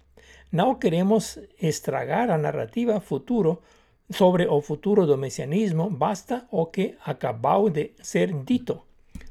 Não 0.50 0.74
queremos 0.74 1.38
estragar 1.60 2.30
a 2.30 2.38
narrativa 2.38 3.00
futuro 3.00 3.62
sobre 4.10 4.46
o 4.46 4.62
futuro 4.62 5.06
do 5.06 5.18
mesianismo, 5.18 5.90
basta 5.90 6.46
o 6.50 6.64
que 6.64 6.94
acabou 7.04 7.68
de 7.68 7.92
ser 8.02 8.32
dito. 8.44 8.80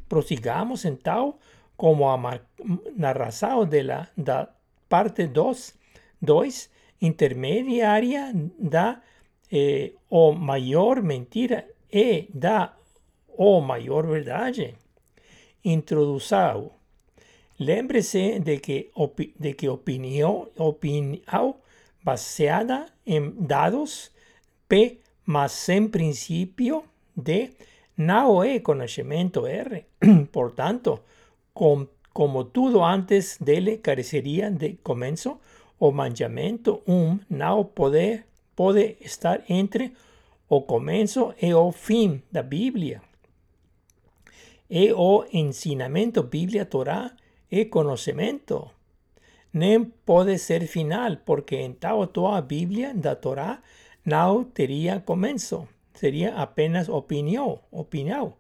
Prosigamos 0.07 0.85
então 0.85 1.35
como 1.77 2.09
a 2.09 2.41
narração 2.95 3.67
da 4.17 4.49
parte 4.89 5.27
2, 5.27 5.75
2 6.21 6.69
intermediária 7.01 8.33
da 8.57 9.01
eh, 9.51 9.93
o 10.09 10.33
maior 10.33 11.01
mentira 11.01 11.67
e 11.91 12.27
da 12.33 12.73
o 13.37 13.61
maior 13.61 14.07
verdade. 14.07 14.75
Introdução. 15.63 16.71
Lembre-se 17.59 18.39
de 18.39 18.59
que, 18.59 18.91
de 19.39 19.53
que 19.53 19.69
opinião, 19.69 20.49
opinião 20.57 21.55
baseada 22.03 22.87
em 23.05 23.33
dados 23.37 24.11
P 24.67 24.99
más 25.25 25.69
en 25.69 25.91
principio 25.91 26.85
D 27.15 27.53
no 27.97 28.43
es 28.43 28.61
conocimiento 28.61 29.47
R. 29.47 29.85
Por 30.31 30.53
como 32.13 32.45
todo 32.47 32.85
antes 32.85 33.37
dele 33.39 33.81
carecería 33.81 34.49
de 34.51 34.77
comienzo 34.77 35.39
o 35.79 35.91
mandamento 35.91 36.83
um 36.87 37.19
no 37.29 37.69
puede, 37.69 38.25
puede 38.55 38.97
estar 39.01 39.43
entre 39.47 39.93
o 40.47 40.65
comienzo 40.65 41.33
e 41.41 41.53
o 41.53 41.71
fin 41.71 42.23
da 42.31 42.41
Biblia. 42.41 43.01
E 44.69 44.91
o 44.93 45.25
ensinamento 45.31 46.23
Biblia 46.23 46.65
Torah 46.65 47.15
e 47.49 47.65
conocimiento. 47.65 48.71
Nem 49.53 49.85
puede 50.05 50.37
ser 50.37 50.67
final, 50.67 51.23
porque 51.25 51.63
en 51.63 51.75
toda 51.75 52.41
Biblia 52.41 52.93
da 52.93 53.15
Torah 53.15 53.61
no 54.03 54.45
teria 54.53 55.03
comienzo, 55.03 55.67
sería 55.93 56.41
apenas 56.41 56.89
opinión, 56.89 57.61
opinión. 57.71 58.35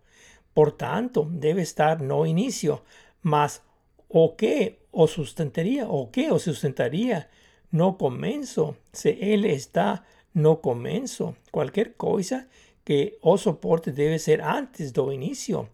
Por 0.53 0.71
tanto, 0.71 1.27
debe 1.29 1.61
estar 1.61 2.01
no 2.01 2.25
inicio, 2.25 2.83
mas 3.21 3.61
o 4.07 4.35
que 4.35 4.79
o 4.91 5.07
sustentaría, 5.07 5.87
o 5.87 6.11
que 6.11 6.31
o 6.31 6.39
sustentaría 6.39 7.29
no 7.71 7.97
comienzo, 7.97 8.77
si 8.93 9.17
él 9.21 9.45
está 9.45 10.05
no 10.33 10.61
comienzo. 10.61 11.35
Cualquier 11.51 11.95
cosa 11.95 12.47
que 12.83 13.17
o 13.21 13.37
soporte 13.37 13.91
debe 13.91 14.19
ser 14.19 14.41
antes 14.41 14.93
do 14.93 15.11
inicio. 15.11 15.69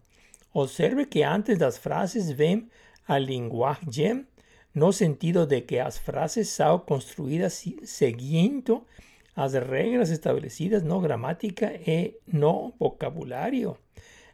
Observe 0.52 1.08
que 1.08 1.24
antes 1.24 1.58
las 1.58 1.78
frases 1.78 2.36
ven 2.36 2.70
al 3.06 3.26
lenguaje 3.26 4.26
no 4.72 4.92
sentido 4.92 5.46
de 5.46 5.64
que 5.64 5.76
las 5.76 6.00
frases 6.00 6.50
son 6.50 6.80
construidas 6.80 7.64
siguiendo 7.84 8.86
las 9.36 9.52
reglas 9.52 10.10
establecidas 10.10 10.82
no 10.82 11.00
gramática 11.00 11.72
e 11.72 12.18
no 12.26 12.74
vocabulario. 12.78 13.78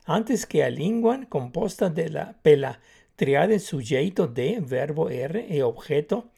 Antes 0.05 0.47
que 0.47 0.65
a 0.65 0.71
lengua 0.71 1.21
composta 1.29 1.91
de 1.91 2.09
la 2.09 2.33
pela 2.43 2.81
triade 3.21 3.59
sujeto 3.59 4.27
de 4.27 4.61
verbo 4.61 5.11
R 5.11 5.45
e 5.51 5.63
objeto, 5.63 6.31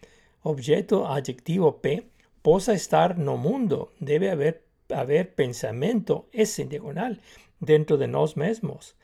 objeto 0.42 1.06
adjetivo 1.06 1.80
P, 1.80 2.08
possa 2.42 2.72
estar 2.72 3.16
no 3.16 3.36
mundo, 3.36 3.92
debe 4.00 4.32
haber, 4.32 4.64
haber 4.92 5.32
pensamento 5.32 6.26
S 6.32 6.64
diagonal 6.64 7.20
dentro 7.60 7.96
de 7.98 8.08
nos 8.08 8.36
mesmos. 8.36 8.96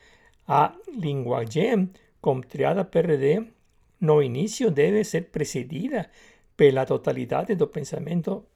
A 0.48 0.74
linguagem 0.90 1.90
con 2.20 2.42
triada 2.42 2.90
PRD 2.90 3.46
no 4.00 4.22
inicio 4.22 4.72
debe 4.72 5.04
ser 5.04 5.30
precedida 5.30 6.10
por 6.56 6.72
la 6.72 6.84
totalidad 6.84 7.46
del 7.46 7.68
pensamiento 7.68 8.48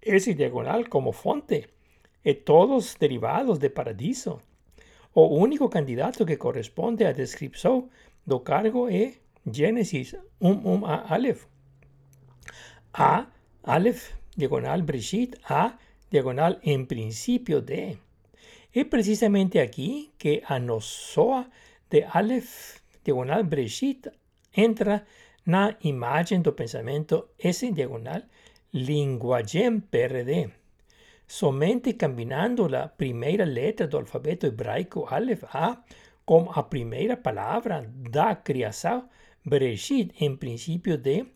S 0.00 0.32
diagonal 0.32 0.88
como 0.88 1.12
fonte 1.12 1.68
y 2.24 2.32
todos 2.36 2.96
derivados 2.98 3.60
de 3.60 3.68
paradiso. 3.68 4.40
O 5.12 5.26
único 5.26 5.68
candidato 5.68 6.24
que 6.24 6.38
corresponde 6.38 7.04
a 7.04 7.12
descripción 7.12 7.90
do 8.24 8.42
cargo 8.42 8.88
es 8.88 9.20
Génesis 9.44 10.16
um 10.38 10.66
um 10.66 10.84
a 10.84 10.96
Aleph. 11.08 11.46
A 12.92 13.26
Aleph 13.62 14.14
diagonal 14.36 14.82
Brigitte 14.82 15.38
A 15.44 15.78
diagonal 16.10 16.60
en 16.62 16.86
principio 16.86 17.60
de. 17.60 17.98
Es 18.72 18.86
precisamente 18.86 19.60
aquí 19.60 20.12
que 20.18 20.42
a 20.46 20.58
nosoa 20.58 21.50
de 21.90 22.04
Aleph 22.04 22.80
diagonal 23.04 23.44
Brigitte 23.44 24.12
entra 24.52 25.04
na 25.44 25.76
imagen 25.80 26.42
do 26.42 26.54
pensamento 26.54 27.34
S 27.38 27.66
diagonal 27.72 28.28
linguagem 28.72 29.80
PRD. 29.80 30.54
Somente 31.26 31.96
combinando 31.96 32.68
la 32.68 32.94
primera 32.94 33.44
letra 33.44 33.86
del 33.86 34.00
alfabeto 34.00 34.46
hebraico 34.46 35.08
Aleph 35.08 35.44
A 35.50 35.82
con 36.32 36.48
a 36.54 36.70
primera 36.70 37.22
palabra 37.22 37.84
da 38.10 38.42
criação 38.42 39.10
Bereshit 39.44 40.14
en 40.18 40.38
principio 40.38 40.96
de 40.96 41.26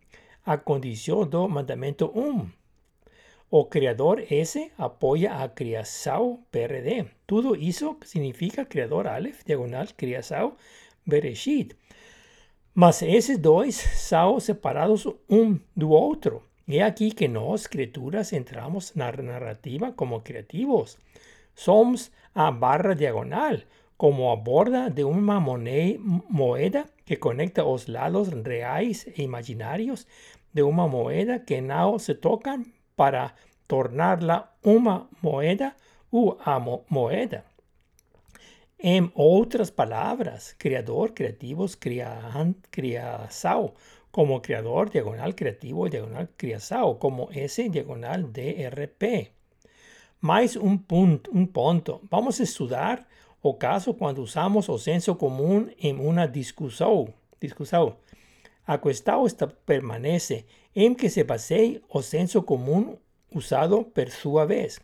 a 0.42 0.64
condición 0.64 1.28
do 1.28 1.46
mandamento 1.48 2.10
um. 2.14 2.50
O 3.50 3.68
creador 3.68 4.24
S 4.30 4.72
apoya 4.78 5.42
a 5.42 5.50
criação 5.50 6.46
PRD. 6.50 7.10
Todo 7.26 7.54
eso 7.56 7.98
significa 8.06 8.64
creador 8.64 9.06
Aleph 9.06 9.44
diagonal 9.44 9.86
criação 9.94 10.56
Bereshit. 11.04 11.76
Mas 12.72 13.02
esses 13.02 13.36
dois 13.36 13.74
são 13.76 14.40
separados 14.40 15.06
um 15.28 15.60
do 15.76 15.90
outro. 15.90 16.42
É 16.66 16.82
aqui 16.82 17.10
que 17.10 17.28
nós, 17.28 17.66
criaturas, 17.66 18.32
entramos 18.32 18.94
na 18.94 19.12
narrativa 19.12 19.92
como 19.92 20.22
criativos. 20.22 20.96
Somos 21.54 22.10
a 22.34 22.50
barra 22.50 22.94
diagonal, 22.94 23.58
como 23.96 24.30
a 24.30 24.36
borda 24.36 24.90
de 24.90 25.04
uma 25.04 25.40
moeda 25.40 26.86
que 27.04 27.16
conecta 27.16 27.64
os 27.64 27.86
lados 27.86 28.28
reais 28.28 29.06
e 29.16 29.22
imaginários 29.22 30.06
de 30.52 30.62
uma 30.62 30.86
moeda 30.88 31.38
que 31.38 31.60
não 31.60 31.98
se 31.98 32.14
tocam 32.14 32.64
para 32.94 33.34
torná-la 33.66 34.52
uma 34.62 35.08
moeda 35.22 35.74
ou 36.10 36.38
a 36.44 36.58
moeda. 36.88 37.44
En 38.78 39.10
otras 39.14 39.70
palabras, 39.70 40.54
creador, 40.58 41.14
creativos, 41.14 41.76
crian, 41.76 42.54
criasao, 42.70 43.74
como 44.10 44.42
creador, 44.42 44.90
diagonal, 44.90 45.34
creativo, 45.34 45.88
diagonal, 45.88 46.28
criasao, 46.36 46.98
como 46.98 47.30
S, 47.32 47.68
diagonal, 47.70 48.24
DRP. 48.24 49.32
Mais 50.20 50.56
um 50.56 50.76
ponto, 50.76 51.30
um 51.32 51.46
ponto. 51.46 52.00
Vamos 52.10 52.38
estudar 52.38 53.06
o 53.48 53.54
caso 53.54 53.94
quando 53.94 54.22
usamos 54.22 54.68
o 54.68 54.78
senso 54.78 55.16
común 55.16 55.72
en 55.78 56.00
una 56.00 56.26
discussão. 56.26 57.12
discussão. 57.40 57.96
A 58.66 58.80
está, 58.90 59.46
permanece 59.64 60.44
em 60.74 60.94
que 60.94 61.08
se 61.08 61.22
baseie 61.22 61.80
o 61.88 62.02
senso 62.02 62.42
común 62.42 62.98
usado 63.30 63.84
por 63.84 64.10
sua 64.10 64.44
vez. 64.44 64.80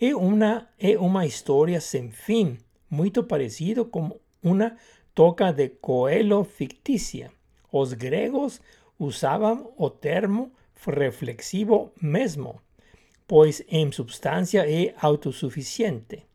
É 0.00 0.14
uma, 0.14 0.68
é 0.78 0.98
uma 0.98 1.24
história 1.24 1.80
sem 1.80 2.10
fim 2.10 2.58
muy 2.88 3.10
parecido 3.10 3.90
con 3.90 4.14
una 4.42 4.76
toca 5.14 5.52
de 5.52 5.70
coelho 5.80 6.44
ficticia. 6.44 7.30
Los 7.72 7.94
griegos 7.94 8.60
usaban 8.98 9.68
o 9.76 9.92
termo 9.92 10.50
reflexivo 10.84 11.92
mesmo, 12.00 12.62
pues 13.26 13.64
en 13.68 13.92
substancia 13.92 14.66
es 14.66 14.92
autosuficiente. 14.98 16.29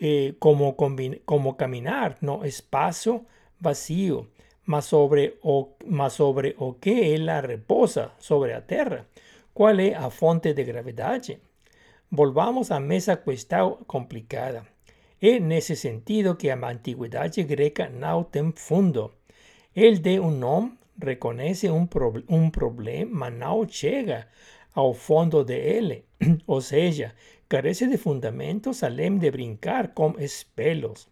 Eh, 0.00 0.36
como, 0.38 0.76
como 1.24 1.56
caminar 1.56 2.18
no 2.20 2.44
espacio 2.44 3.24
vacío, 3.58 4.28
más 4.64 4.84
sobre 4.84 5.38
o, 5.42 5.76
más 5.86 6.12
sobre 6.12 6.54
o 6.58 6.78
que 6.78 7.14
él 7.14 7.26
la 7.26 7.40
reposa 7.40 8.12
sobre 8.18 8.52
la 8.52 8.64
tierra. 8.64 9.06
¿Cuál 9.52 9.80
es 9.80 9.92
la 9.92 10.10
fuente 10.10 10.54
de 10.54 10.62
gravedad? 10.62 11.20
Volvamos 12.10 12.70
a 12.70 12.78
mesa 12.78 13.22
cuestión 13.22 13.76
complicada. 13.86 14.68
En 15.20 15.50
ese 15.50 15.74
sentido 15.74 16.38
que 16.38 16.52
a 16.52 16.54
antigüedad 16.54 17.32
greca 17.34 17.88
no 17.88 18.26
tem 18.26 18.52
fundo. 18.52 19.16
El 19.74 20.00
de 20.00 20.20
un 20.20 20.38
nombre 20.38 20.78
reconoce 20.96 21.70
un, 21.70 21.88
un 22.28 22.52
problema, 22.52 23.30
no 23.30 23.64
llega 23.64 24.28
al 24.74 24.94
fondo 24.94 25.44
de 25.44 25.78
él. 25.78 26.04
o 26.46 26.60
sea, 26.60 27.14
carece 27.48 27.86
de 27.86 27.96
fundamentos 27.96 28.82
além 28.82 29.18
de 29.18 29.30
brincar 29.30 29.94
con 29.94 30.16
espelos. 30.20 31.08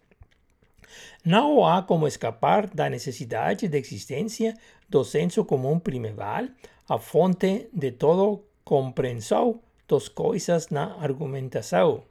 No 1.23 1.65
há 1.67 1.85
como 1.85 2.07
escapar 2.07 2.69
da 2.73 2.89
necessidade 2.89 3.67
de 3.67 3.77
existência 3.77 4.53
do 4.87 5.03
senso 5.03 5.45
comum 5.45 5.79
primeval, 5.79 6.47
a 6.87 6.97
fonte 6.97 7.69
de 7.73 7.91
todo 7.91 8.45
compreensão 8.63 9.61
dos 9.87 10.09
coisas 10.09 10.69
na 10.69 10.95
argumentação. 11.01 12.03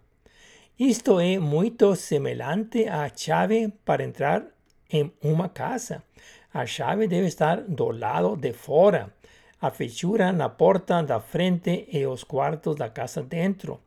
Esto 0.78 1.20
es 1.20 1.40
muy 1.40 1.74
semelhante 1.96 2.88
a 2.88 3.08
chave 3.08 3.72
para 3.84 4.04
entrar 4.04 4.48
en 4.90 5.14
una 5.22 5.48
casa. 5.48 6.04
A 6.52 6.66
chave 6.66 7.08
debe 7.08 7.28
estar 7.28 7.64
do 7.66 7.92
lado 7.92 8.36
de 8.36 8.52
fora, 8.52 9.14
a 9.60 9.70
fechura 9.70 10.32
na 10.32 10.50
porta 10.50 11.02
da 11.02 11.20
frente 11.20 11.88
e 11.90 12.04
os 12.06 12.24
quartos 12.24 12.76
da 12.76 12.90
casa 12.90 13.22
dentro. 13.22 13.80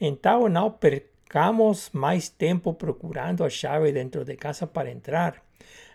Então 0.00 0.48
não 0.48 0.70
percamos 0.70 1.90
mais 1.92 2.28
tempo 2.28 2.72
procurando 2.72 3.44
a 3.44 3.50
chave 3.50 3.92
dentro 3.92 4.24
de 4.24 4.36
casa 4.36 4.66
para 4.66 4.90
entrar. 4.90 5.42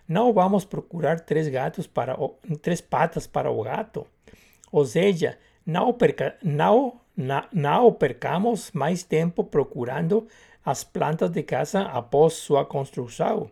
Não 0.08 0.32
vamos 0.32 0.64
procurar 0.64 1.20
três 1.20 1.48
gatos 1.48 1.86
para 1.86 2.20
o, 2.20 2.38
três 2.62 2.80
patas 2.80 3.26
para 3.26 3.50
o 3.50 3.62
gato. 3.62 4.06
Ou 4.70 4.84
seja, 4.84 5.36
não, 5.64 5.92
perca, 5.92 6.36
não 6.42 7.00
no 7.16 7.98
percamos 7.98 8.74
más 8.74 9.08
tiempo 9.08 9.50
procurando 9.50 10.26
las 10.64 10.84
plantas 10.84 11.32
de 11.32 11.44
casa 11.44 11.82
após 11.82 12.34
su 12.34 12.54
construcción. 12.68 13.50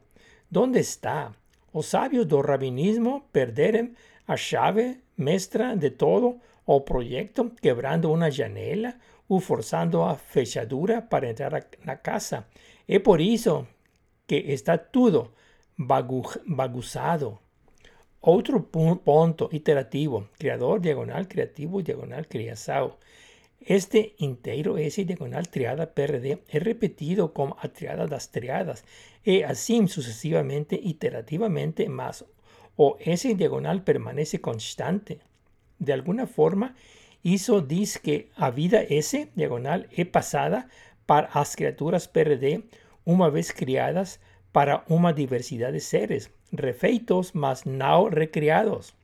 ¿Dónde 0.51 0.81
está? 0.81 1.33
Os 1.73 1.87
sabios 1.87 2.29
do 2.29 2.43
rabinismo 2.43 3.25
perderem 3.33 3.95
a 4.27 4.37
chave 4.37 5.01
mestra 5.17 5.75
de 5.77 5.91
todo 5.91 6.39
o 6.67 6.83
proyecto 6.83 7.51
quebrando 7.61 8.13
una 8.13 8.31
janela 8.31 8.97
o 9.37 9.41
forzando 9.41 10.05
a 10.05 10.17
fechadura 10.17 11.09
para 11.09 11.29
entrar 11.31 11.69
la 11.85 12.01
casa. 12.01 12.47
Es 12.87 13.01
por 13.01 13.21
eso 13.21 13.67
que 14.27 14.53
está 14.53 14.79
todo 14.79 15.33
baguzado. 15.77 17.41
Otro 18.21 18.65
punto 18.65 19.49
iterativo, 19.53 20.29
creador, 20.39 20.81
diagonal, 20.81 21.29
creativo, 21.29 21.83
diagonal, 21.83 22.27
criazao. 22.27 22.99
Este 23.61 24.15
inteiro 24.19 24.77
S 24.77 25.05
diagonal 25.05 25.49
triada 25.49 25.95
PRD 25.95 26.43
es 26.49 26.63
repetido 26.63 27.33
como 27.33 27.57
a 27.61 27.69
triada 27.69 28.07
das 28.07 28.31
triadas 28.31 28.85
y 29.25 29.43
así 29.43 29.89
sucesivamente 29.89 30.79
iterativamente 30.83 31.89
más 31.89 32.27
o 32.77 32.97
S 33.01 33.35
diagonal 33.35 33.83
permanece 33.83 34.41
constante. 34.41 35.21
De 35.79 35.93
alguna 35.93 36.27
forma, 36.27 36.75
hizo 37.25 37.63
dice 37.63 37.99
que 38.01 38.29
a 38.37 38.51
vida 38.51 38.83
S 38.83 39.29
diagonal 39.35 39.89
es 39.91 40.07
pasada 40.07 40.69
para 41.07 41.31
las 41.35 41.57
criaturas 41.57 42.07
PRD 42.07 42.63
una 43.05 43.29
vez 43.31 43.53
criadas 43.53 44.21
para 44.53 44.85
una 44.89 45.13
diversidad 45.13 45.73
de 45.73 45.81
seres, 45.81 46.31
refeitos 46.53 47.35
mas 47.35 47.67
no 47.67 48.09
recreados. 48.09 48.95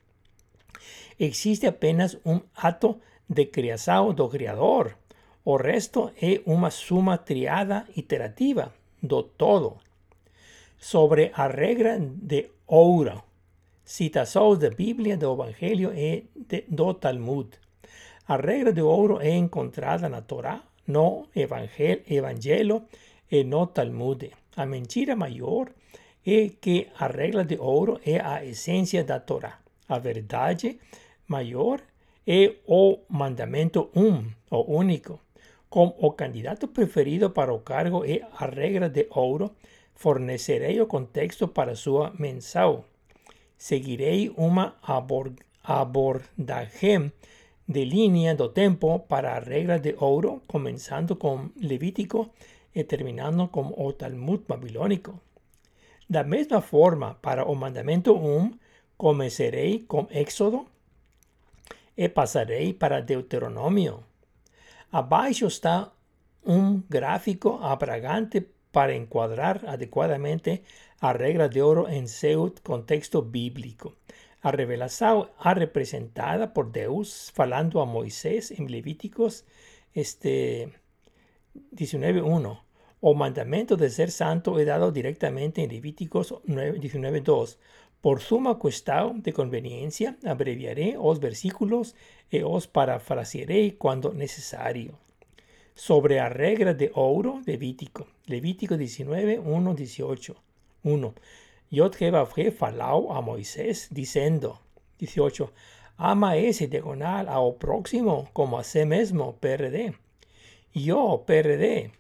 Existe 1.19 1.67
apenas 1.67 2.19
un 2.25 2.45
ato 2.55 3.01
de 3.29 3.51
criação 3.51 4.15
do 4.15 4.29
Criador. 4.29 4.97
O 5.45 5.57
resto 5.57 6.13
é 6.21 6.41
uma 6.47 6.71
suma 6.71 7.19
triada 7.19 7.87
iterativa 7.97 8.73
do 9.03 9.23
todo. 9.23 9.79
Sobre 10.79 11.31
a 11.35 11.49
regra 11.49 11.99
de 12.01 12.51
ouro, 12.67 13.23
citações 13.85 14.59
da 14.59 14.71
Bíblia, 14.71 15.17
do 15.17 15.33
Evangelho 15.33 15.93
e 15.95 16.27
de, 16.35 16.65
do 16.69 16.95
Talmud. 16.95 17.51
A 18.31 18.37
regra 18.37 18.73
de 18.73 18.81
ouro 18.81 19.19
é 19.21 19.31
encontrada 19.35 20.09
na 20.09 20.21
Torá, 20.23 20.63
no 20.87 21.27
Evangelho, 21.35 22.03
Evangelho 22.09 22.85
e 23.29 23.43
no 23.43 23.67
Talmud. 23.67 24.31
A 24.57 24.65
mentira 24.65 25.17
maior 25.17 25.69
é 26.25 26.49
que 26.61 26.87
a 26.97 27.09
regra 27.09 27.45
de 27.45 27.57
ouro 27.59 27.99
é 28.07 28.21
a 28.21 28.45
essência 28.45 29.03
da 29.03 29.19
Torá. 29.19 29.59
A 29.89 29.99
verdade 29.99 30.79
maior 31.27 31.81
é 32.25 32.55
o 32.69 33.01
mandamento 33.09 33.91
um, 33.97 34.25
o 34.49 34.77
único. 34.79 35.19
Como 35.69 35.97
o 35.99 36.13
candidato 36.13 36.69
preferido 36.69 37.31
para 37.31 37.53
o 37.53 37.59
cargo 37.59 38.05
é 38.05 38.21
a 38.39 38.47
regra 38.47 38.89
de 38.89 39.09
ouro, 39.11 39.51
fornecerei 39.93 40.81
o 40.81 40.87
contexto 40.87 41.49
para 41.49 41.75
sua 41.75 42.13
menção. 42.17 42.85
Seguirei 43.59 44.33
uma 44.37 44.77
abordagem 45.65 47.11
de 47.71 47.85
linha 47.85 48.35
do 48.35 48.49
tempo 48.49 48.99
para 48.99 49.37
a 49.37 49.39
regra 49.39 49.79
de 49.79 49.95
ouro, 50.01 50.43
começando 50.49 51.15
com 51.15 51.51
Levítico 51.55 52.31
e 52.75 52.83
terminando 52.83 53.47
com 53.47 53.73
o 53.77 53.93
Talmud 53.93 54.43
babilônico. 54.49 55.21
Da 56.09 56.25
mesma 56.25 56.61
forma, 56.61 57.15
para 57.23 57.45
o 57.45 57.55
mandamento 57.55 58.13
1, 58.13 58.59
começarei 58.97 59.85
com 59.87 60.09
Éxodo 60.11 60.67
e 61.97 62.09
passarei 62.09 62.75
para 62.75 63.01
Deuteronômio. 63.01 64.03
Abaixo 64.91 65.47
está 65.47 65.93
um 66.45 66.83
gráfico 66.91 67.61
abrangente 67.63 68.49
para 68.73 68.97
enquadrar 68.97 69.61
adequadamente 69.65 70.65
a 71.01 71.13
regra 71.13 71.49
de 71.49 71.63
ouro 71.63 71.89
em 71.89 72.09
seu 72.09 72.53
contexto 72.65 73.23
bíblico. 73.23 73.95
A 74.43 75.53
representada 75.53 76.55
por 76.55 76.71
Deus 76.71 77.31
falando 77.35 77.79
a 77.79 77.85
Moisés 77.85 78.51
em 78.51 78.67
Levíticos 78.69 79.45
este 79.95 80.73
19.1. 81.75 82.59
O 83.03 83.15
mandamento 83.15 83.77
de 83.77 83.91
ser 83.91 84.11
santo 84.11 84.59
é 84.59 84.65
dado 84.65 84.93
directamente 84.93 85.63
en 85.63 85.69
Levíticos 85.69 86.33
19.2. 86.47 87.59
Por 88.01 88.23
suma 88.23 88.59
questão 88.59 89.19
de 89.19 89.31
conveniencia, 89.33 90.17
abreviaré 90.25 90.97
os 90.99 91.19
versículos 91.19 91.95
e 92.33 92.43
os 92.43 92.67
parafrasearé 92.67 93.73
cuando 93.77 94.15
necesario. 94.15 94.99
Sobre 95.75 96.19
a 96.19 96.29
regra 96.29 96.73
de 96.73 96.91
ouro, 96.95 97.43
Levítico. 97.47 98.07
Levítico 98.27 98.79
19, 98.79 99.39
1, 99.39 99.75
18. 99.75 100.37
1. 100.83 101.13
Yod 101.71 101.95
Jehová 101.95 102.27
falau 102.27 103.13
a 103.13 103.21
Moisés, 103.21 103.89
diciendo, 103.91 104.61
18. 104.99 105.53
Ama 105.97 106.37
ese 106.37 106.67
diagonal 106.67 107.29
ao 107.29 107.55
próximo 107.55 108.29
como 108.33 108.59
a 108.59 108.65
sí 108.65 108.85
mesmo, 108.85 109.37
PRD. 109.41 109.95
Yo, 110.75 111.25
PRD. 111.27 111.93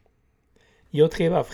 Yod 0.92 1.14
Jehová 1.14 1.44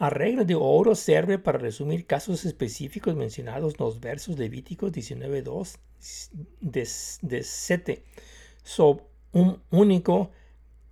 a 0.00 0.10
regra 0.10 0.44
de 0.44 0.54
oro 0.54 0.94
serve 0.94 1.38
para 1.38 1.58
resumir 1.58 2.06
casos 2.06 2.44
específicos 2.44 3.16
mencionados 3.16 3.74
en 3.74 3.84
los 3.84 3.98
versos 3.98 4.38
levíticos 4.38 4.92
19.2 4.92 5.78
de, 6.60 7.42
7 7.42 8.04
sobre 8.62 9.02
un 9.32 9.60
único 9.72 10.30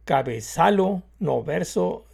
cabezalo 0.05 1.05
no 1.21 1.45
verso 1.45 2.07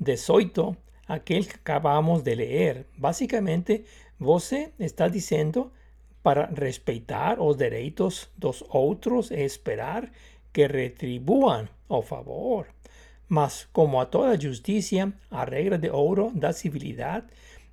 18, 0.00 0.76
aquel 1.14 1.44
que 1.44 1.56
acabamos 1.56 2.22
de 2.22 2.34
leer. 2.34 2.86
Básicamente, 2.96 3.84
você 4.18 4.72
está 4.78 5.08
diciendo 5.08 5.70
para 6.22 6.46
respetar 6.46 7.38
los 7.38 7.56
derechos 7.56 8.30
dos 8.36 8.64
otros 8.70 9.30
e 9.30 9.44
esperar 9.44 10.10
que 10.52 10.68
retribuan 10.68 11.68
o 11.88 12.00
favor. 12.02 12.66
Mas, 13.28 13.68
como 13.72 14.00
a 14.00 14.06
toda 14.06 14.40
justicia, 14.40 15.12
a 15.30 15.44
regra 15.44 15.78
de 15.78 15.90
ouro 15.90 16.30
da 16.34 16.52
civilidade, 16.52 17.26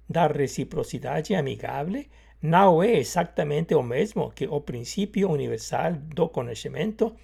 da 0.08 0.28
reciprocidade 0.28 1.36
amigável, 1.36 2.04
não 2.42 2.82
é 2.82 2.98
exatamente 2.98 3.76
o 3.76 3.84
mesmo 3.84 4.32
que 4.32 4.48
o 4.48 4.62
princípio 4.62 5.30
universal 5.30 5.94
do 5.94 6.30
conhecimento 6.30 7.16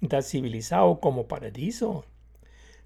da 0.00 0.20
civilização 0.20 0.96
como 0.96 1.24
paradiso. 1.24 2.04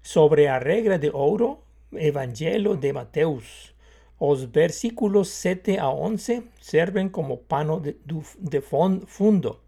Sobre 0.01 0.47
a 0.47 0.59
regra 0.59 0.97
de 0.97 1.09
ouro, 1.09 1.59
Evangelho 1.93 2.75
de 2.75 2.93
Mateus. 2.93 3.73
Os 4.19 4.43
versículos 4.43 5.29
7 5.29 5.77
a 5.77 5.89
11 5.89 6.43
servem 6.61 7.09
como 7.09 7.37
pano 7.37 7.79
de, 7.79 7.95
de 8.39 8.61
fundo. 8.61 9.59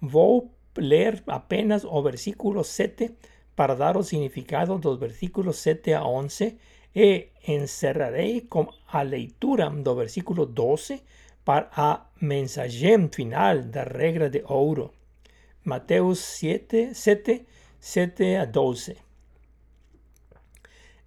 Vou 0.00 0.50
ler 0.76 1.22
apenas 1.26 1.84
o 1.84 2.02
versículo 2.02 2.62
7 2.64 3.14
para 3.54 3.74
dar 3.74 3.96
o 3.96 4.02
significado 4.02 4.78
dos 4.78 4.98
versículos 4.98 5.56
7 5.58 5.94
a 5.94 6.04
11 6.04 6.58
e 6.94 7.28
encerrarei 7.46 8.42
com 8.42 8.68
a 8.88 9.02
leitura 9.02 9.70
do 9.70 9.94
versículo 9.94 10.44
12 10.44 11.02
para 11.44 11.70
a 11.76 12.06
mensagem 12.20 13.08
final 13.08 13.62
da 13.62 13.84
regra 13.84 14.28
de 14.28 14.42
ouro. 14.46 14.92
Mateus 15.64 16.18
7, 16.18 16.94
7, 16.94 17.46
7 17.80 18.36
a 18.36 18.44
12. 18.44 19.05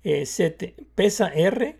E 0.03 0.25
7. 0.25 0.75
Pesa 0.95 1.27
R 1.27 1.75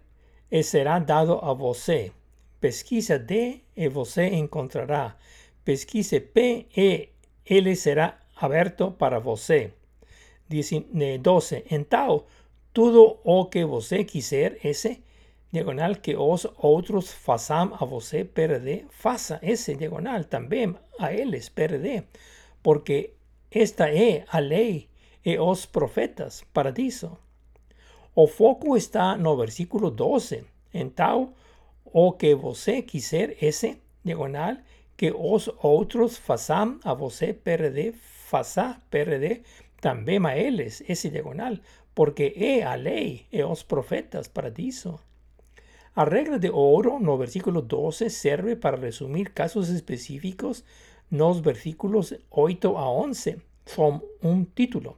e 0.51 0.63
será 0.63 0.99
dado 0.99 1.39
a 1.41 1.53
você. 1.53 2.11
Pesquisa 2.59 3.17
D 3.17 3.61
e 3.75 3.87
você 3.87 4.27
encontrará. 4.27 5.15
Pesquise 5.63 6.19
P 6.19 6.67
e 6.75 7.09
ele 7.45 7.75
será 7.75 8.19
aberto 8.35 8.91
para 8.91 9.19
você. 9.19 9.71
12. 10.49 11.65
En 11.69 11.83
tal, 11.83 12.27
todo 12.73 13.19
o 13.23 13.45
que 13.45 13.63
você 13.63 14.03
quiser 14.03 14.57
ese, 14.63 15.03
diagonal 15.51 15.95
que 15.95 16.15
os 16.15 16.47
outros 16.57 17.11
façam 17.13 17.73
a 17.79 17.85
você 17.85 18.25
perder, 18.25 18.85
faça 18.89 19.39
esse 19.41 19.75
diagonal 19.75 20.23
também 20.25 20.75
a 20.99 21.13
eles 21.13 21.49
perder, 21.49 22.05
porque 22.61 23.13
esta 23.51 23.89
é 23.89 24.25
a 24.27 24.39
lei 24.39 24.89
e 25.23 25.37
os 25.37 25.65
profetas 25.65 26.43
para 26.53 26.73
isso. 26.77 27.17
O 28.21 28.27
foco 28.27 28.75
está 28.75 29.15
no 29.15 29.37
versículo 29.37 29.89
12. 29.89 30.43
Então, 30.73 31.33
o 31.85 32.11
que 32.11 32.35
você 32.35 32.81
quiser 32.81 33.37
esse, 33.41 33.77
diagonal, 34.03 34.57
que 34.97 35.09
os 35.09 35.49
outros 35.63 36.17
façam 36.17 36.81
a 36.83 36.93
você 36.93 37.33
perder, 37.33 37.93
faça 37.93 38.77
perder, 38.89 39.43
también 39.79 40.25
a 40.25 40.37
eles 40.37 40.83
ese 40.89 41.09
diagonal, 41.09 41.55
porque 41.93 42.33
é 42.35 42.63
a 42.63 42.75
lei 42.75 43.25
e 43.31 43.41
os 43.41 43.63
profetas 43.63 44.27
para 44.27 44.51
isso. 44.57 44.99
A 45.95 46.03
de 46.39 46.49
oro 46.51 46.99
no 46.99 47.17
versículo 47.17 47.61
12 47.61 48.09
serve 48.09 48.57
para 48.57 48.75
resumir 48.75 49.31
casos 49.33 49.69
específicos 49.69 50.65
nos 51.09 51.39
versículos 51.39 52.13
8 52.29 52.77
a 52.77 52.91
11. 52.91 53.37
Son 53.65 54.03
un 54.23 54.45
título. 54.53 54.97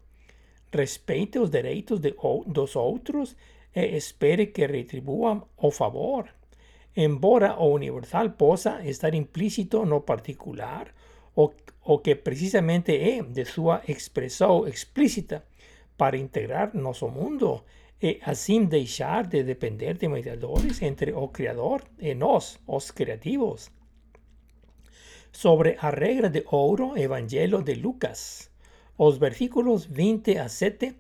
Respeite 0.72 1.38
os 1.40 1.50
direitos 1.50 2.00
de, 2.00 2.16
dos 2.48 2.76
outros 2.76 3.36
e 3.76 3.98
espere 3.98 4.48
que 4.48 4.66
retribuam 4.66 5.48
o 5.58 5.72
favor. 5.72 6.30
Embora 6.96 7.56
o 7.58 7.74
universal 7.74 8.32
possa 8.32 8.82
estar 8.86 9.14
implícito 9.14 9.86
no 9.86 10.02
particular, 10.02 10.94
o, 11.36 11.52
o 11.86 12.00
que 12.00 12.16
precisamente 12.16 12.94
é 12.96 13.24
de 13.24 13.46
sua 13.46 13.82
expressão 13.88 14.68
explícita 14.68 15.46
para 15.98 16.18
integrar 16.18 16.76
nosso 16.76 17.08
mundo 17.08 17.64
e 18.02 18.20
assim 18.24 18.66
deixar 18.66 19.28
de 19.28 19.44
depender 19.44 19.98
de 19.98 20.08
mediadores 20.08 20.82
entre 20.82 21.14
o 21.14 21.28
Criador 21.30 21.84
e 22.00 22.14
nós, 22.16 22.60
os 22.68 22.92
criativos. 22.92 23.72
Sobre 25.32 25.78
a 25.80 25.90
regra 25.92 26.30
de 26.30 26.44
ouro, 26.48 26.98
Evangelho 26.98 27.62
de 27.62 27.76
Lucas, 27.76 28.51
os 28.98 29.18
versículos 29.18 29.86
20 29.86 30.38
a 30.38 30.48
7, 30.50 30.96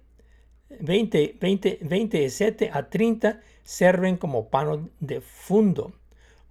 20, 0.80 1.38
20, 1.40 1.80
27 1.82 2.70
a 2.72 2.84
30 2.84 3.40
servem 3.64 4.16
como 4.16 4.46
pano 4.46 4.90
de 5.00 5.22
fundo 5.22 5.94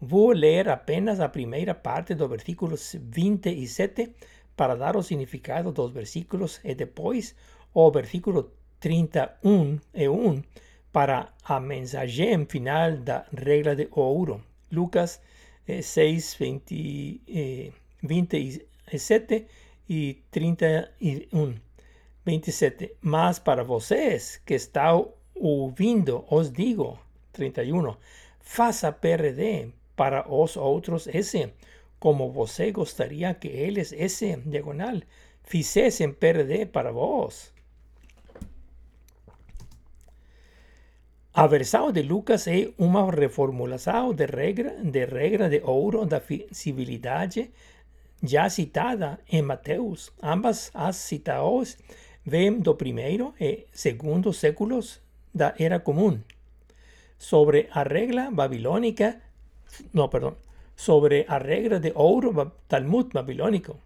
Vou 0.03 0.33
ler 0.33 0.71
apenas 0.71 1.21
a 1.21 1.29
primeira 1.29 1.75
parte 1.75 2.15
dos 2.15 2.31
versículos 2.31 2.97
27 2.99 4.15
para 4.57 4.75
dar 4.75 4.97
o 4.97 5.03
significado 5.03 5.73
dos 5.73 5.93
versículos 5.93 6.59
e 6.65 6.75
depois 6.75 7.35
o 7.75 7.91
versículo 7.91 8.51
31 8.81 9.79
e 9.93 10.09
1 10.09 10.43
para 10.91 11.35
a 11.45 11.61
mensagem 11.61 12.47
final 12.47 12.97
da 12.97 13.27
regra 13.31 13.77
de 13.77 13.89
ouro. 13.91 14.43
Lucas 14.73 15.21
6, 15.67 16.35
20, 16.35 17.21
eh, 17.29 17.71
27 18.03 19.47
e 19.91 20.23
31. 20.31 21.57
27. 22.25 22.97
Mas 23.01 23.41
para 23.41 23.65
vocês 23.65 24.41
que 24.47 24.55
estão 24.55 25.13
ouvindo, 25.35 26.25
os 26.31 26.53
digo, 26.53 26.97
31, 27.33 27.97
faça 28.39 28.93
PRD 28.93 29.73
para 29.97 30.33
os 30.33 30.57
outros 30.57 31.09
ese, 31.09 31.53
como 31.99 32.31
você 32.31 32.71
gostaria 32.71 33.35
que 33.35 33.49
eles 33.49 33.93
esse, 33.93 34.37
diagonal, 34.37 35.01
fizessem 35.43 36.13
perder 36.13 36.67
para 36.67 36.93
vos. 36.93 37.53
A 41.33 41.47
versão 41.47 41.91
de 41.91 42.03
Lucas 42.03 42.47
é 42.47 42.73
uma 42.77 43.11
reformulação 43.11 44.13
de 44.13 44.27
regra 44.27 44.83
de 44.83 45.05
regra 45.07 45.49
de 45.49 45.61
ouro 45.65 46.05
da 46.05 46.21
civilidade 46.53 47.51
já 48.23 48.49
citada 48.49 49.19
em 49.31 49.43
Mateus. 49.43 50.13
Ambas 50.23 50.71
as 50.75 50.97
citadas 50.97 51.77
vêm 52.25 52.61
do 52.61 52.75
primeiro 52.75 53.35
e 53.41 53.67
segundo 53.73 54.33
séculos 54.33 55.01
da 55.35 55.55
era 55.59 55.81
comum. 55.81 56.21
Sobre 57.19 57.69
a 57.73 57.83
regra 57.83 58.31
babilônica, 58.31 59.21
não, 59.93 60.09
perdão, 60.09 60.37
sobre 60.77 61.25
a 61.29 61.39
regra 61.39 61.79
de 61.79 61.93
ouro 61.95 62.53
Talmud 62.67 63.11
babilônico. 63.13 63.79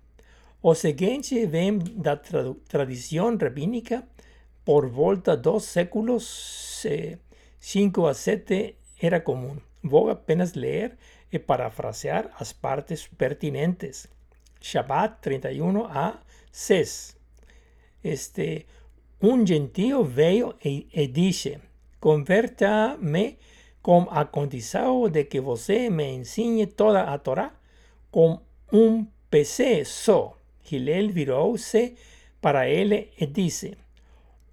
O 0.63 0.75
seguinte 0.75 1.45
vem 1.47 1.79
da 1.79 2.17
tradição 2.17 3.37
rabínica 3.37 4.07
por 4.65 4.89
volta 4.89 5.37
dos 5.37 5.65
séculos 5.65 6.85
eh, 6.87 7.19
5 7.59 8.07
a 8.07 8.15
7 8.15 8.77
era 8.99 9.21
común. 9.23 9.61
Voy 9.83 10.11
apenas 10.11 10.57
leer 10.57 10.97
y 11.31 11.39
parafrasear 11.39 12.31
as 12.39 12.55
partes 12.55 13.09
pertinentes. 13.17 14.09
Shabbat 14.65 15.21
31 15.21 15.87
a 15.87 16.21
6. 16.51 17.17
Este, 18.03 18.67
un 19.21 19.47
gentío 19.47 20.05
veio 20.05 20.57
e, 20.65 20.89
e 20.91 21.07
dice, 21.09 21.61
converta-me 22.01 23.37
com 23.83 24.07
a 24.11 24.25
condição 24.25 25.11
de 25.11 25.25
que 25.25 25.41
você 25.41 25.91
me 25.91 26.11
ensine 26.11 26.67
toda 26.67 27.03
a 27.13 27.19
Torá 27.19 27.53
com 28.11 28.41
um 28.73 29.07
PC 29.29 29.85
só. 29.85 30.35
Hillel 30.71 31.11
virou-se 31.11 31.95
para 32.41 32.67
ele 32.67 33.11
e 33.21 33.27
disse, 33.27 33.77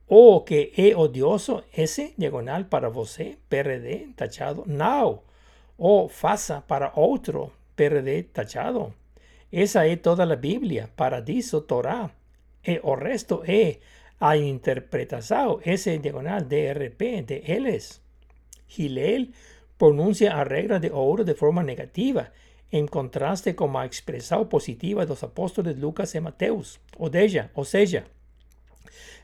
o 0.10 0.42
que 0.42 0.74
es 0.76 0.94
odioso 0.94 1.64
ese 1.72 2.14
diagonal 2.18 2.66
para 2.66 2.90
você, 2.90 3.38
PRD 3.48 4.10
tachado, 4.18 4.66
now. 4.68 5.24
O 5.78 6.10
faça 6.10 6.62
para 6.68 6.92
otro, 6.98 7.50
PRD 7.78 8.24
tachado. 8.24 8.94
Esa 9.52 9.86
es 9.86 10.02
toda 10.02 10.26
la 10.26 10.36
Biblia, 10.36 10.90
paradiso, 10.96 11.64
Torah. 11.64 12.16
E 12.64 12.80
o 12.84 12.96
resto 12.96 13.44
es 13.46 13.80
a 14.20 14.38
interpretación, 14.38 15.60
ese 15.64 15.98
diagonal 16.00 16.48
DRP 16.48 17.26
de 17.26 17.44
Eles. 17.46 18.02
Gilel 18.68 19.34
pronuncia 19.78 20.40
a 20.40 20.44
regra 20.44 20.80
de 20.80 20.92
oro 20.94 21.24
de 21.24 21.34
forma 21.34 21.64
negativa, 21.64 22.32
en 22.70 22.88
contraste 22.88 23.56
con 23.56 23.74
la 23.74 23.86
expresión 23.86 24.48
positiva 24.48 25.04
de 25.04 25.10
los 25.10 25.24
apóstoles 25.24 25.78
Lucas 25.78 26.14
y 26.16 26.22
Mateus, 26.22 26.80
o 26.98 27.10
de 27.10 27.24
ella, 27.24 27.52
o 27.56 27.66
sea 27.66 28.06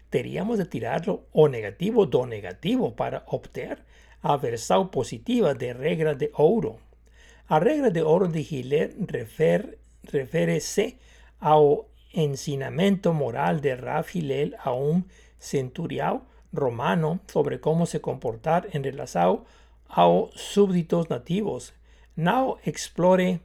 teríamos 0.10 0.58
de 0.58 0.66
tirarlo 0.66 1.28
o 1.34 1.48
negativo 1.48 2.06
do 2.06 2.26
negativo 2.26 2.96
para 2.96 3.24
obtener 3.28 3.84
a 4.22 4.38
versão 4.38 4.88
positiva 4.88 5.54
de 5.54 5.74
regra 5.74 6.16
de 6.16 6.32
ouro. 6.34 6.80
A 7.48 7.60
regra 7.60 7.92
de 7.92 8.02
ouro 8.02 8.28
de 8.28 8.44
Gillet 8.44 8.96
refer, 9.08 9.78
refere-se 10.12 10.98
ao 11.40 11.90
ensinamento 12.14 13.14
moral 13.14 13.60
de 13.60 13.76
Raf 13.76 14.18
Hillel 14.18 14.52
a 14.64 14.74
um 14.74 15.04
centurião 15.38 16.24
romano 16.54 17.20
sobre 17.28 17.60
como 17.60 17.86
se 17.86 18.00
comportar 18.00 18.68
en 18.74 18.84
relação 18.84 19.46
aos 19.88 20.32
súbditos 20.40 21.08
nativos. 21.10 21.74
Não 22.16 22.58
explore 22.66 23.40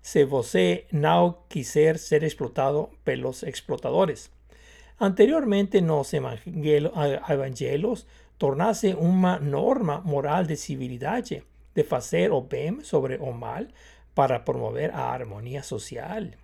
se 0.00 0.24
você 0.24 0.86
não 0.90 1.44
quiser 1.48 1.98
ser 1.98 2.24
explotado 2.24 2.90
pelos 3.04 3.42
explotadores. 3.44 4.30
Anteriormente 4.98 5.80
los 5.80 6.12
evangelios 6.14 8.06
tornase 8.38 8.94
una 8.94 9.38
norma 9.38 10.00
moral 10.00 10.46
de 10.46 10.56
civilidad, 10.56 11.24
de 11.24 11.86
hacer 11.90 12.32
o 12.32 12.42
bien 12.42 12.84
sobre 12.84 13.18
o 13.18 13.32
mal 13.32 13.68
para 14.14 14.44
promover 14.44 14.90
a 14.92 15.12
armonía 15.12 15.62
social. 15.62 16.36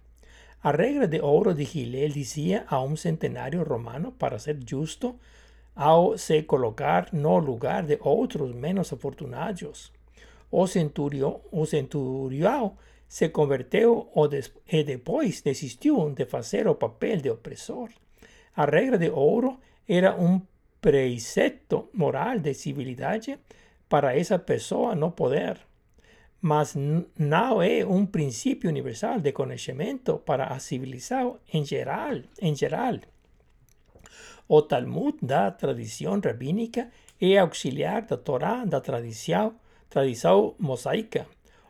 A 0.61 0.73
regra 0.73 1.07
de 1.07 1.21
oro 1.21 1.55
de 1.55 1.65
Gilel 1.65 2.13
decía 2.15 2.65
a 2.69 2.81
un 2.81 2.97
centenario 2.97 3.65
romano 3.65 4.13
para 4.19 4.39
ser 4.39 4.59
justo, 4.69 5.17
ao 5.75 6.19
se 6.19 6.45
colocar 6.47 7.15
no 7.15 7.39
lugar 7.39 7.87
de 7.87 7.99
otros 8.03 8.55
menos 8.55 8.93
afortunados. 8.93 9.93
O 10.51 10.67
centurio, 10.67 11.43
o 11.53 11.67
centurião 11.67 12.77
se 13.07 13.31
converteu 13.31 14.11
o 14.13 14.27
des, 14.27 14.53
e 14.67 14.83
depois 14.83 15.43
desistiu 15.43 16.11
de 16.11 16.27
fazer 16.27 16.67
o 16.67 16.75
papel 16.75 17.23
de 17.23 17.31
opresor. 17.31 17.91
A 18.57 18.67
regra 18.67 18.99
de 18.99 19.11
oro 19.11 19.61
era 19.87 20.17
un 20.17 20.49
precepto 20.81 21.91
moral 21.93 22.43
de 22.43 22.55
civilidad 22.55 23.23
para 23.89 24.17
esa 24.17 24.45
persona 24.45 24.97
no 24.97 25.15
poder. 25.15 25.68
Mas 26.41 26.77
no 26.77 27.63
es 27.63 27.85
un 27.85 28.07
principio 28.13 28.71
universal 28.71 29.23
de 29.23 29.33
conocimiento 29.33 30.25
para 30.25 30.47
a 30.47 30.61
civilizado 30.61 31.41
en 31.49 31.67
general. 31.67 32.29
En 32.39 32.57
general. 32.57 33.09
O 34.47 34.65
Talmud 34.65 35.15
da 35.21 35.57
tradición 35.57 36.23
rabínica 36.23 36.91
e 37.19 37.37
auxiliar 37.37 38.07
da 38.07 38.23
Torá 38.23 38.63
da 38.65 38.81
tradición, 38.81 39.59
tradición 39.91 40.55
mosaica. 40.59 41.27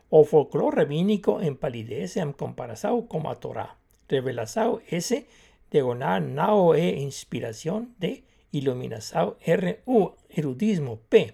O 0.09 0.23
folclore 0.23 0.85
rabínico 0.85 1.41
empalidece 1.41 2.21
en 2.21 2.33
comparación 2.33 3.07
con 3.07 3.25
a 3.25 3.35
Torá. 3.35 3.75
Revelación 4.07 4.81
ese 4.89 5.25
diagonal 5.71 6.33
nao 6.33 6.77
e 6.77 7.01
inspiración 7.01 7.93
de 7.97 8.23
iluminación 8.51 9.33
RU, 9.45 10.13
erudismo 10.29 11.01
P, 11.09 11.33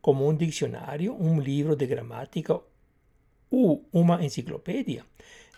como 0.00 0.28
un 0.28 0.36
diccionario, 0.36 1.14
un 1.14 1.42
libro 1.42 1.76
de 1.76 1.86
gramática 1.86 2.60
u 3.54 3.86
una 3.92 4.16
enciclopedia. 4.22 5.06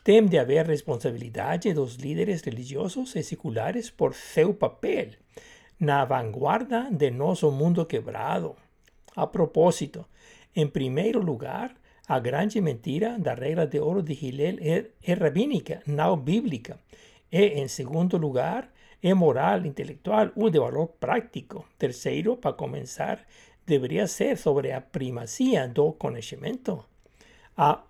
Tem 0.02 0.28
de 0.28 0.38
haber 0.38 0.66
responsabilidad 0.66 1.60
de 1.60 1.74
los 1.74 2.00
líderes 2.00 2.44
religiosos 2.44 3.16
y 3.16 3.22
seculares 3.22 3.90
por 3.90 4.14
seu 4.14 4.56
papel 4.58 5.18
na 5.78 6.04
vanguarda 6.04 6.88
de 6.90 7.10
nosso 7.10 7.50
mundo 7.50 7.88
quebrado. 7.88 8.56
A 9.14 9.32
propósito, 9.32 10.08
en 10.54 10.70
primer 10.70 11.16
lugar, 11.16 11.76
a 12.06 12.20
grande 12.20 12.60
mentira 12.60 13.18
da 13.18 13.34
regra 13.34 13.66
de 13.66 13.80
oro 13.80 14.02
de 14.02 14.14
Hillel 14.14 14.58
é, 14.60 15.14
rabínica, 15.14 15.82
não 15.86 16.16
bíblica. 16.16 16.78
E 17.30 17.60
en 17.60 17.68
segundo 17.68 18.16
lugar, 18.16 18.72
es 19.02 19.14
moral, 19.14 19.66
intelectual 19.66 20.32
o 20.36 20.50
de 20.50 20.58
valor 20.58 20.96
práctico. 20.98 21.66
Tercero, 21.76 22.40
para 22.40 22.56
comenzar, 22.56 23.26
debería 23.66 24.06
ser 24.06 24.38
sobre 24.38 24.70
la 24.70 24.80
primacía 24.80 25.66
do 25.66 25.98
conocimiento. 25.98 26.86
A 27.56 27.84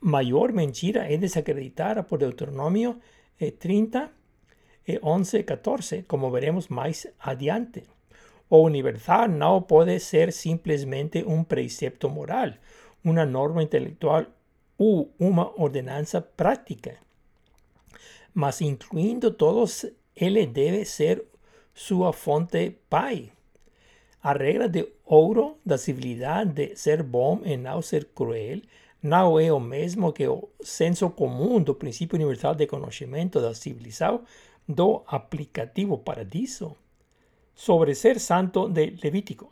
mayor 0.00 0.52
mentira 0.52 1.08
es 1.08 1.20
desacreditada 1.20 2.06
por 2.06 2.18
Deuteronomio 2.18 3.00
30, 3.38 4.10
11, 5.00 5.44
14, 5.44 6.04
como 6.04 6.30
veremos 6.30 6.70
más 6.70 7.08
adiante. 7.18 7.84
O 8.48 8.58
universal 8.58 9.38
no 9.38 9.66
puede 9.66 10.00
ser 10.00 10.32
simplemente 10.32 11.24
un 11.24 11.44
precepto 11.44 12.08
moral, 12.08 12.60
una 13.02 13.24
norma 13.24 13.62
intelectual 13.62 14.28
u 14.76 15.08
una 15.18 15.48
ordenanza 15.56 16.26
práctica 16.26 17.00
mas 18.34 18.60
incluindo 18.60 19.36
todos, 19.36 19.86
ele 20.14 20.46
debe 20.46 20.84
ser 20.84 21.24
sua 21.72 22.12
fonte 22.12 22.76
pai. 22.88 23.32
A 24.20 24.34
regra 24.34 24.68
de 24.68 24.92
ouro 25.04 25.58
da 25.64 25.78
civilidade 25.78 26.52
de 26.52 26.76
ser 26.76 27.02
bom 27.02 27.40
e 27.44 27.56
não 27.56 27.80
ser 27.80 28.06
cruel 28.06 28.62
não 29.04 29.38
é 29.38 29.52
o 29.52 29.60
mesmo 29.60 30.12
que 30.14 30.26
o 30.26 30.48
senso 30.62 31.10
comum 31.10 31.62
do 31.62 31.74
princípio 31.74 32.16
universal 32.16 32.54
de 32.54 32.66
conhecimento 32.66 33.38
da 33.38 33.52
civilização 33.52 34.22
do 34.66 35.02
aplicativo 35.06 35.98
paradiso. 35.98 36.74
Sobre 37.54 37.94
ser 37.94 38.18
santo 38.18 38.68
de 38.68 38.96
Levítico. 39.02 39.48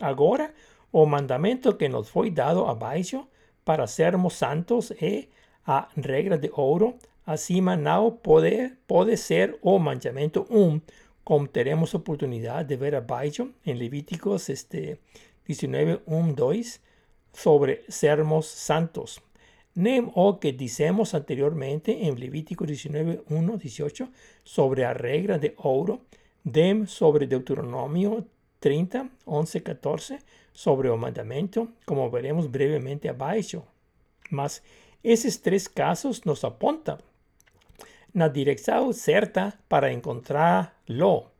Agora, 0.00 0.54
o 0.92 1.04
mandamento 1.04 1.76
que 1.76 1.88
nos 1.88 2.08
foi 2.08 2.30
dado 2.30 2.64
abaixo 2.64 3.26
para 3.64 3.88
sermos 3.88 4.34
santos 4.34 4.92
é 4.92 5.26
a 5.66 5.88
regra 5.96 6.38
de 6.38 6.50
ouro 6.54 6.96
Acima 7.26 7.74
no 7.74 8.18
puede, 8.18 8.76
puede 8.86 9.16
ser 9.16 9.58
o 9.62 9.78
mandamiento 9.78 10.46
un, 10.50 10.82
como 11.24 11.48
tenemos 11.48 11.94
oportunidad 11.94 12.66
de 12.66 12.76
ver 12.76 12.94
abajo 12.94 13.48
en 13.64 13.78
Levíticos 13.78 14.50
este, 14.50 14.98
19, 15.46 16.02
1, 16.04 16.34
2, 16.34 16.80
sobre 17.34 17.84
sermos 17.88 18.46
santos. 18.46 19.20
Nem 19.74 20.10
o 20.14 20.38
que 20.38 20.52
dicemos 20.52 21.14
anteriormente 21.14 22.06
en 22.06 22.18
Levítico 22.18 22.64
19, 22.64 23.24
1, 23.28 23.58
18 23.58 24.08
sobre 24.44 24.82
la 24.82 24.94
regla 24.94 25.38
de 25.38 25.54
oro, 25.58 26.02
dem 26.44 26.86
sobre 26.86 27.26
Deuteronomio 27.26 28.24
30, 28.60 29.10
11, 29.26 29.62
14 29.62 30.18
sobre 30.52 30.88
el 30.88 30.96
mandamiento, 30.96 31.68
como 31.84 32.08
veremos 32.10 32.50
brevemente 32.50 33.08
abajo. 33.08 33.66
Mas 34.30 34.62
esos 35.02 35.42
tres 35.42 35.68
casos 35.68 36.24
nos 36.24 36.44
apuntan 36.44 36.98
na 38.14 38.28
direção 38.28 38.92
certa 38.92 39.58
para 39.68 39.92
encontrarlo. 39.92 41.30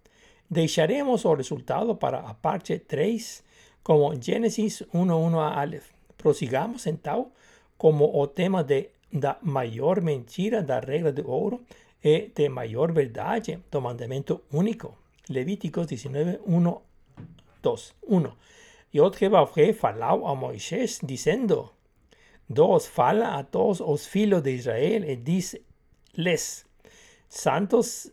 Deixaremos 0.50 1.24
o 1.24 1.34
resultado 1.34 1.96
para 1.96 2.18
a 2.18 2.34
parte 2.34 2.78
3 2.78 3.44
como 3.84 4.14
Gênesis 4.20 4.82
1.1 4.92 5.38
a 5.38 5.60
Aleph. 5.60 5.90
Prosigamos 6.16 6.86
então 6.86 7.30
como 7.76 8.06
o 8.18 8.26
tema 8.26 8.64
de, 8.64 8.88
da 9.12 9.36
maior 9.42 10.00
mentira 10.00 10.62
da 10.62 10.80
regra 10.80 11.12
de 11.12 11.22
ouro 11.22 11.62
e 12.02 12.32
de 12.34 12.48
maior 12.48 12.90
verdade 12.92 13.60
do 13.70 13.80
mandamento 13.80 14.42
único. 14.50 14.96
Levíticos 15.28 15.86
19, 15.86 16.40
1, 16.46 16.80
2. 17.62 17.94
1. 18.08 18.32
Yod 18.94 19.18
Jehová 19.18 19.46
falau 19.74 20.26
a 20.26 20.34
Moisés 20.34 21.00
dizendo, 21.02 21.70
2. 22.48 22.86
Fala 22.86 23.38
a 23.38 23.44
todos 23.44 23.80
os 23.80 24.06
filhos 24.06 24.42
de 24.42 24.52
Israel 24.52 25.04
e 25.04 25.16
diz-les, 25.16 26.66
Santos 27.28 28.12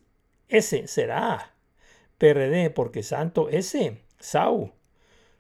ese 0.49 0.86
será 0.88 1.53
porque 2.75 3.01
santo 3.01 3.49
ese, 3.49 3.97
Sau. 4.19 4.69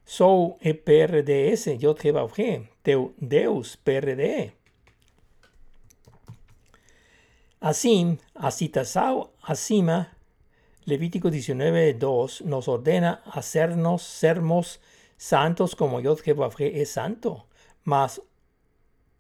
Sou 0.05 0.57
e 0.61 0.73
PRDS, 0.73 1.77
Jehová 1.79 2.27
teu 2.83 3.13
Deus 3.17 3.75
PRD. 3.75 4.53
Así, 7.59 8.17
Asitasau, 8.33 9.33
Asima, 9.41 10.17
Levítico 10.85 11.29
19.2 11.29 12.41
nos 12.41 12.67
ordena 12.67 13.21
hacernos 13.25 14.01
sermos 14.01 14.81
santos 15.15 15.75
como 15.75 15.99
Yod 15.99 16.21
Jehová 16.21 16.49
es 16.57 16.89
santo. 16.89 17.45
Mas, 17.83 18.19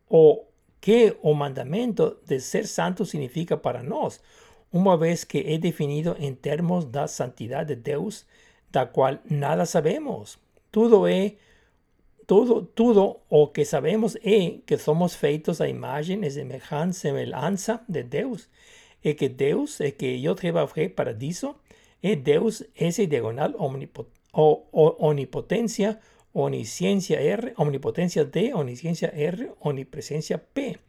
o 0.09 0.47
qué 0.79 1.17
o 1.21 1.35
mandamiento 1.35 2.19
de 2.25 2.39
ser 2.39 2.65
santo 2.67 3.05
significa 3.05 3.61
para 3.61 3.83
nos, 3.83 4.21
una 4.71 4.95
vez 4.95 5.25
que 5.25 5.53
he 5.53 5.59
definido 5.59 6.15
en 6.17 6.35
términos 6.35 6.91
da 6.91 7.07
santidad 7.07 7.65
de 7.65 7.75
Deus, 7.75 8.25
da 8.71 8.91
cual 8.91 9.21
nada 9.25 9.65
sabemos. 9.67 10.39
Todo 10.71 11.07
é 11.07 11.35
todo, 12.25 12.63
todo 12.63 13.19
o 13.29 13.47
que 13.47 13.65
sabemos 13.65 14.15
é 14.23 14.59
que 14.65 14.77
somos 14.77 15.15
feitos 15.15 15.59
a 15.59 15.67
imagem 15.67 16.21
e 16.23 16.93
semelhança 16.93 17.81
de 17.89 18.03
Deus, 18.03 18.49
e 19.03 19.13
que 19.13 19.27
Deus, 19.27 19.79
e 19.81 19.91
que 19.91 20.23
eu 20.23 20.33
trabalhei 20.33 20.87
para 20.87 21.11
isso, 21.19 21.55
é 22.01 22.15
Deus 22.15 22.63
esse 22.73 23.05
diagonal 23.05 23.51
onipotência, 24.33 25.99
onisciencia 26.33 27.19
R, 27.19 27.53
omnipotência 27.57 28.23
D, 28.23 28.53
onisciencia 28.53 29.11
R, 29.13 29.51
onipresencia 29.59 30.37
P. 30.37 30.79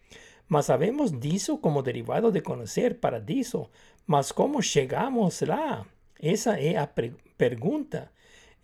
Mas 0.48 0.66
sabemos 0.66 1.10
disso 1.18 1.58
como 1.58 1.82
derivado 1.82 2.30
de 2.30 2.40
conhecer 2.40 3.00
para 3.00 3.18
disso. 3.18 3.68
Mas 4.06 4.30
como 4.30 4.62
chegamos 4.62 5.40
lá? 5.40 5.86
Essa 6.20 6.60
é 6.60 6.76
a 6.76 6.88
pergunta. 7.36 8.12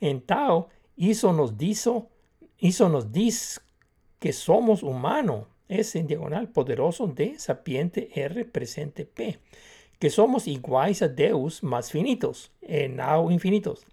Então, 0.00 0.68
isso 0.98 1.32
nos 1.32 1.56
diz, 1.56 1.86
isso 2.60 2.88
nos 2.88 3.10
diz 3.10 3.60
que 4.18 4.32
somos 4.32 4.82
humanos, 4.82 5.46
ese 5.68 6.02
diagonal 6.02 6.48
poderoso 6.48 7.06
D 7.06 7.38
sapiente 7.38 8.10
R 8.14 8.44
presente 8.44 9.04
P, 9.04 9.38
que 10.00 10.10
somos 10.10 10.46
iguais 10.46 11.00
a 11.02 11.06
Deus, 11.06 11.60
mas 11.60 11.90
finitos, 11.90 12.50
e 12.60 12.88
não 12.88 13.30
infinitos. 13.30 13.84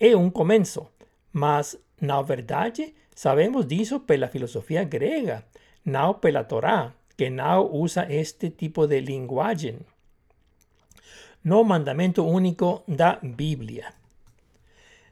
É 0.00 0.16
um 0.16 0.30
começo, 0.30 0.88
mas 1.32 1.78
na 2.00 2.22
verdade 2.22 2.94
sabemos 3.14 3.66
disso 3.66 4.00
pela 4.00 4.28
filosofia 4.28 4.84
grega, 4.84 5.44
não 5.84 6.14
pela 6.14 6.44
Torá, 6.44 6.94
que 7.16 7.28
não 7.28 7.70
usa 7.70 8.06
este 8.10 8.50
tipo 8.50 8.86
de 8.86 9.00
linguagem. 9.00 9.78
No 11.44 11.62
mandamento 11.62 12.24
único 12.24 12.82
da 12.88 13.18
Bíblia. 13.22 13.92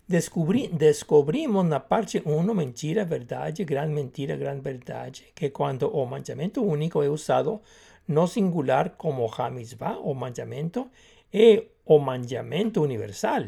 Descobri, 0.08 0.68
descobrimos 0.68 1.64
na 1.64 1.80
parte 1.80 2.22
1 2.26 2.54
mentira, 2.54 3.04
verdade, 3.04 3.64
grande 3.64 3.94
mentira, 3.94 4.36
grande 4.36 4.60
verdade, 4.60 5.24
que 5.34 5.48
quando 5.50 5.88
o 5.88 6.04
mandamento 6.04 6.60
único 6.62 7.02
é 7.02 7.08
usado 7.08 7.60
no 8.06 8.26
singular 8.26 8.90
como 8.96 9.30
Hamizvah, 9.32 9.98
o 10.00 10.12
mandamento, 10.12 10.90
é 11.32 11.64
o 11.86 11.98
mandamento 11.98 12.82
universal, 12.82 13.44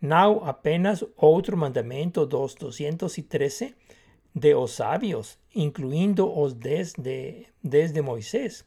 não 0.00 0.44
apenas 0.44 1.02
outro 1.16 1.56
mandamento 1.56 2.26
dos 2.26 2.54
213 2.54 3.74
de 4.34 4.54
os 4.54 4.72
sábios, 4.72 5.38
incluindo 5.54 6.30
os 6.38 6.52
10 6.52 6.92
de, 6.98 7.46
10 7.62 7.92
de 7.92 8.02
Moisés. 8.02 8.64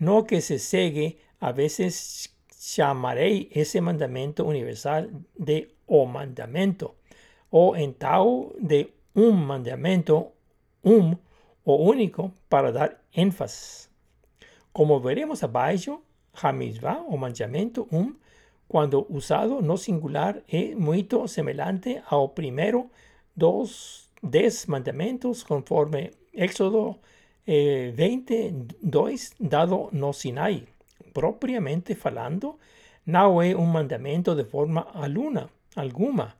No 0.00 0.24
que 0.24 0.40
se 0.40 0.58
segue, 0.58 1.18
a 1.40 1.52
veces 1.52 2.32
chamarei 2.58 3.50
esse 3.52 3.80
mandamento 3.80 4.44
universal 4.44 5.06
de 5.38 5.68
o 5.92 6.06
mandamento, 6.06 6.94
o 7.50 7.76
en 7.76 7.92
tal 7.92 8.52
de 8.58 8.94
un 9.14 9.44
mandamento, 9.44 10.32
um 10.82 11.18
o 11.64 11.74
único 11.76 12.32
para 12.48 12.72
dar 12.72 13.02
énfasis. 13.12 13.90
Como 14.72 15.00
veremos 15.00 15.42
abaixo, 15.42 16.00
Hamizvah 16.32 17.04
o 17.06 17.18
mandamento 17.18 17.86
um, 17.92 18.16
quando 18.66 19.06
usado 19.10 19.60
no 19.60 19.76
singular, 19.76 20.42
é 20.48 20.74
muito 20.74 21.28
semelhante 21.28 22.00
ao 22.08 22.30
primeiro 22.30 22.90
dos 23.36 24.08
dez 24.22 24.66
mandamentos, 24.66 25.44
conforme 25.44 26.10
Éxodo 26.32 26.96
eh, 27.46 27.92
22, 27.94 29.34
dado 29.38 29.90
no 29.92 30.14
Sinai. 30.14 30.64
Propriamente 31.12 31.94
falando, 31.94 32.58
não 33.04 33.42
é 33.42 33.54
um 33.54 33.66
mandamento 33.66 34.34
de 34.34 34.44
forma 34.44 34.88
aluna, 34.94 35.50
alguna, 35.74 36.36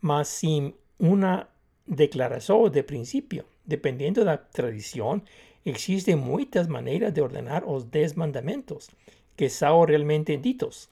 mas 0.00 0.28
sin 0.28 0.74
una 0.98 1.48
declaración 1.86 2.70
de 2.72 2.84
principio. 2.84 3.44
Dependiendo 3.64 4.20
de 4.20 4.26
la 4.26 4.48
tradición, 4.48 5.24
existen 5.64 6.18
muchas 6.18 6.68
maneras 6.68 7.14
de 7.14 7.22
ordenar 7.22 7.62
los 7.64 7.90
diez 7.90 8.16
mandamientos 8.16 8.90
que 9.36 9.48
son 9.48 9.88
realmente 9.88 10.36
ditos. 10.38 10.90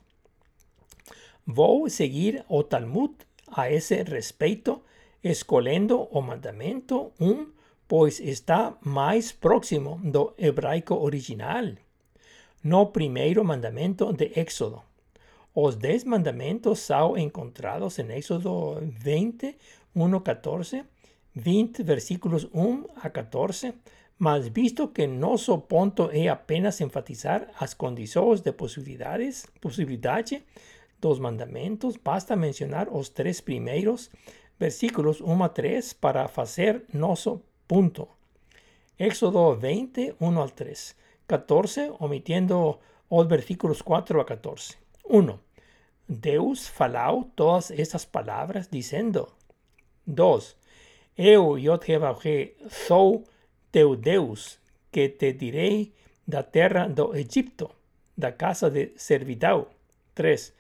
Voy 1.45 1.89
a 1.89 1.91
seguir 1.91 2.45
o 2.49 2.65
Talmud 2.65 3.11
a 3.49 3.69
ese 3.69 4.05
respecto, 4.05 4.85
escolhendo 5.23 6.01
o 6.01 6.23
mandamento 6.23 7.13
un 7.19 7.53
pues 7.87 8.21
está 8.21 8.79
más 8.83 9.33
próximo 9.33 9.99
do 10.05 10.37
hebraico 10.39 11.01
original, 11.01 11.81
no 12.63 12.93
primero 12.93 13.43
mandamento 13.43 14.13
de 14.13 14.31
Éxodo. 14.37 14.85
Os 15.53 15.79
dez 15.79 16.05
mandamentos 16.05 16.79
son 16.79 17.19
encontrados 17.19 17.99
en 17.99 18.13
Éxodo 18.13 18.79
20, 18.81 19.59
1, 19.95 20.21
14, 20.23 20.85
20 21.35 21.83
versículos 21.83 22.49
1 22.53 22.87
a 23.03 23.11
14, 23.11 23.75
mas 24.19 24.49
visto 24.49 24.93
que 24.93 25.09
nosso 25.09 25.59
ponto 25.67 26.09
é 26.13 26.29
apenas 26.29 26.81
enfatizar 26.81 27.51
as 27.59 27.75
condições 27.75 28.43
de 28.43 28.53
possibilidade 28.53 30.45
dos 31.01 31.19
mandamentos, 31.19 31.97
basta 31.97 32.37
mencionar 32.37 32.89
os 32.89 33.09
três 33.09 33.41
primeiros 33.41 34.09
versículos 34.57 35.21
1 35.21 35.43
a 35.43 35.49
3 35.49 35.95
para 35.95 36.29
fazer 36.29 36.85
nosso 36.93 37.43
ponto. 37.67 38.07
Éxodo 38.97 39.57
20, 39.57 40.15
1 40.21 40.39
al 40.39 40.51
3. 40.51 40.95
14, 41.27 41.91
omitiendo 41.99 42.79
os 43.09 43.27
versículos 43.27 43.83
4 43.83 44.21
a 44.21 44.25
14. 44.25 44.80
1. 45.11 45.39
Deus 46.09 46.69
falau 46.69 47.25
todas 47.35 47.71
estas 47.71 48.05
palabras 48.05 48.69
diciendo. 48.71 49.29
2. 50.07 50.57
Eu, 51.17 51.59
Yod 51.59 51.85
sou 52.71 53.25
teu 53.71 53.97
Deus, 53.97 54.59
que 54.91 55.09
te 55.11 55.33
direi 55.33 55.93
da 56.27 56.43
terra 56.43 56.89
do 56.89 57.15
Egipto, 57.15 57.71
da 58.17 58.33
casa 58.33 58.71
de 58.71 58.93
servidão. 58.97 59.67
3. 60.15 60.53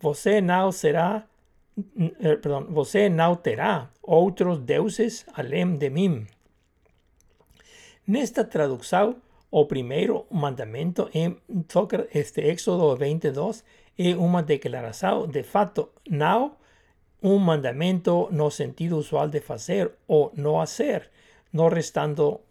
Você 0.00 0.40
não 0.40 0.72
será, 0.72 1.26
eh, 2.20 2.36
perdão, 2.36 2.66
você 2.70 3.08
não 3.08 3.36
terá 3.36 3.90
outros 4.02 4.58
deuses 4.58 5.24
além 5.34 5.76
de 5.76 5.90
mim. 5.90 6.26
Nesta 8.06 8.44
tradução, 8.44 9.16
o 9.50 9.66
primeiro 9.66 10.26
mandamento 10.30 11.08
em 11.12 11.36
este 12.14 12.40
Éxodo 12.40 12.96
22 12.96 13.62
es 13.96 14.16
una 14.16 14.42
declaración 14.42 15.30
de 15.30 15.44
facto, 15.44 15.92
no 16.06 16.56
un 17.20 17.44
mandamento 17.44 18.28
no 18.32 18.50
sentido 18.50 18.96
usual 18.96 19.30
de 19.30 19.44
hacer 19.48 19.96
o 20.08 20.32
no 20.34 20.60
hacer, 20.60 21.10
no 21.52 21.70
restando 21.70 22.42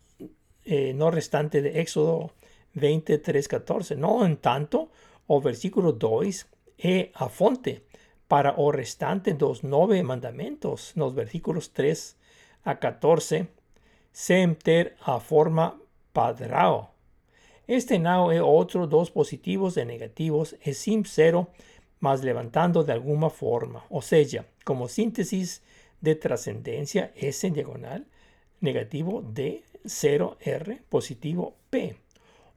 eh, 0.64 0.94
no 0.94 1.10
restante 1.10 1.62
de 1.62 1.82
Éxodo 1.82 2.32
23, 2.76 3.48
14. 3.48 3.96
No 3.96 4.26
en 4.26 4.38
tanto, 4.38 4.90
o 5.28 5.42
versículo 5.42 5.94
2 5.94 6.48
es 6.78 7.10
a 7.14 7.30
fonte 7.30 7.84
para 8.28 8.54
o 8.58 8.72
restante 8.72 9.34
dos 9.34 9.64
nueve 9.64 10.02
mandamentos, 10.04 10.94
los 10.96 11.14
versículos 11.14 11.74
3 11.74 12.16
a 12.64 12.80
14, 12.80 13.48
se 14.14 14.58
a 15.02 15.20
forma 15.20 15.82
padrao. 16.14 16.91
Este 17.72 18.00
now 18.00 18.32
es 18.32 18.42
otro 18.44 18.86
dos 18.86 19.12
positivos 19.12 19.78
y 19.78 19.86
negativos 19.86 20.58
es 20.62 20.78
sim 20.78 21.04
cero 21.06 21.48
más 22.02 22.22
levantando 22.22 22.84
de 22.84 22.92
alguna 22.92 23.30
forma. 23.30 23.86
O 23.90 24.02
sea, 24.02 24.46
como 24.66 24.90
síntesis 24.90 25.64
de 26.02 26.16
trascendencia 26.16 27.14
S 27.16 27.48
en 27.48 27.54
diagonal, 27.54 28.08
negativo 28.60 29.24
D, 29.26 29.64
0 29.86 30.36
R, 30.42 30.82
positivo 30.90 31.56
P. 31.70 31.96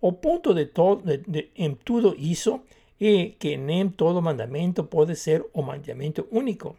O 0.01 0.21
punto 0.21 0.53
de 0.53 0.67
todo 0.67 1.01
en 1.07 1.77
todo 1.77 2.17
hizo 2.19 2.65
y 2.99 3.35
que 3.35 3.53
en 3.53 3.93
todo 3.93 4.21
mandamiento 4.21 4.91
puede 4.91 5.15
ser 5.15 5.47
o 5.53 5.63
mandamiento 5.63 6.27
único. 6.33 6.75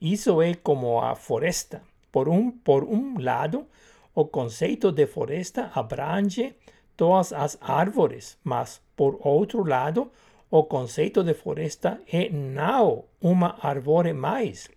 Hizo 0.00 0.42
es 0.42 0.56
como 0.56 1.04
a 1.04 1.16
foresta. 1.16 1.82
Por 2.10 2.30
un, 2.30 2.60
por 2.60 2.84
un 2.84 3.22
lado, 3.22 3.66
o 4.14 4.30
concepto 4.30 4.90
de 4.90 5.06
foresta 5.06 5.70
abrange 5.74 6.54
todas 6.96 7.32
las 7.32 7.58
árvores, 7.60 8.38
mas 8.44 8.80
por 8.96 9.18
otro 9.22 9.64
lado, 9.64 10.12
o 10.50 10.64
concepto 10.68 11.24
de 11.24 11.34
foresta 11.34 12.00
é 12.06 12.30
não 12.30 13.06
uma 13.20 13.56
árvore 13.60 14.12
mais. 14.12 14.68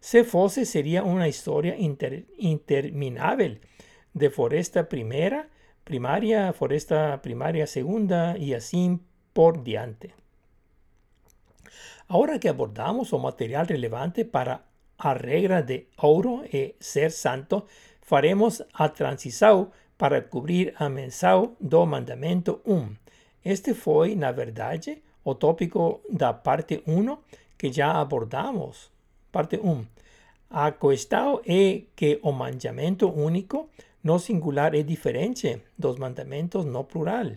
Se 0.00 0.24
fosse, 0.24 0.64
seria 0.64 1.04
uma 1.04 1.28
história 1.28 1.76
inter, 1.78 2.24
de 4.14 4.30
floresta 4.30 4.84
primeira, 4.84 5.48
primária, 5.84 6.52
floresta 6.52 7.18
primária 7.18 7.66
segunda 7.66 8.36
e 8.38 8.54
assim 8.54 9.00
por 9.34 9.58
diante. 9.62 10.14
Agora 12.08 12.38
que 12.38 12.48
abordamos 12.48 13.12
o 13.12 13.18
material 13.18 13.66
relevante 13.66 14.24
para 14.24 14.64
a 14.98 15.12
regra 15.12 15.62
de 15.62 15.86
ouro 15.98 16.44
e 16.52 16.74
ser 16.80 17.10
santo, 17.10 17.66
faremos 18.00 18.62
a 18.74 18.88
transição 18.88 19.70
para 20.00 20.22
cobrir 20.22 20.72
a 20.78 20.88
menção 20.88 21.58
do 21.60 21.84
mandamento 21.84 22.62
1. 22.64 22.96
Este 23.44 23.74
foi, 23.74 24.14
na 24.14 24.32
verdade, 24.32 25.02
o 25.22 25.34
tópico 25.34 26.00
da 26.08 26.32
parte 26.32 26.82
1 26.86 27.18
que 27.58 27.70
já 27.70 27.92
abordamos. 27.92 28.90
Parte 29.30 29.60
1. 29.62 29.84
A 30.48 30.72
questão 30.72 31.42
é 31.46 31.82
que 31.94 32.18
o 32.22 32.32
mandamento 32.32 33.10
único 33.10 33.68
no 34.02 34.18
singular 34.18 34.74
é 34.74 34.82
diferente 34.82 35.60
dos 35.76 35.98
mandamentos 35.98 36.64
no 36.64 36.82
plural. 36.84 37.32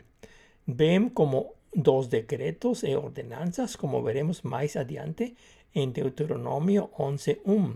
Vem 0.66 1.10
como 1.10 1.56
dos 1.76 2.08
decretos 2.08 2.84
e 2.84 2.96
ordenanças, 2.96 3.76
como 3.76 4.02
veremos 4.02 4.42
mais 4.42 4.78
adiante 4.78 5.36
em 5.76 5.90
Deuteronômio 5.90 6.90
11.1. 6.98 7.76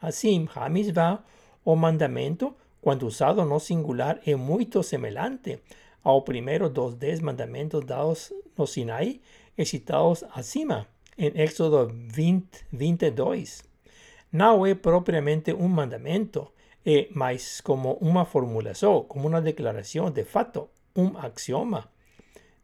Assim, 0.00 0.48
Hamisvah, 0.54 1.22
o 1.62 1.76
mandamento, 1.76 2.54
quando 2.84 3.06
usado 3.06 3.42
no 3.46 3.58
singular, 3.58 4.20
é 4.26 4.36
muito 4.36 4.82
semelhante 4.82 5.58
ao 6.02 6.20
primeiro 6.20 6.68
dos 6.68 6.94
dez 6.94 7.18
mandamentos 7.18 7.82
dados 7.82 8.30
no 8.58 8.66
Sinai 8.66 9.22
citados 9.64 10.22
acima 10.34 10.86
em 11.16 11.32
Éxodo 11.34 11.90
20, 12.12 12.66
22. 12.70 13.64
Não 14.30 14.66
é 14.66 14.74
propriamente 14.74 15.54
um 15.54 15.66
mandamento, 15.66 16.52
é 16.84 17.08
mais 17.10 17.62
como 17.62 17.94
uma 18.02 18.26
formulação, 18.26 19.02
como 19.04 19.28
uma 19.28 19.40
declaração 19.40 20.10
de 20.10 20.24
fato, 20.24 20.68
um 20.94 21.16
axioma. 21.16 21.88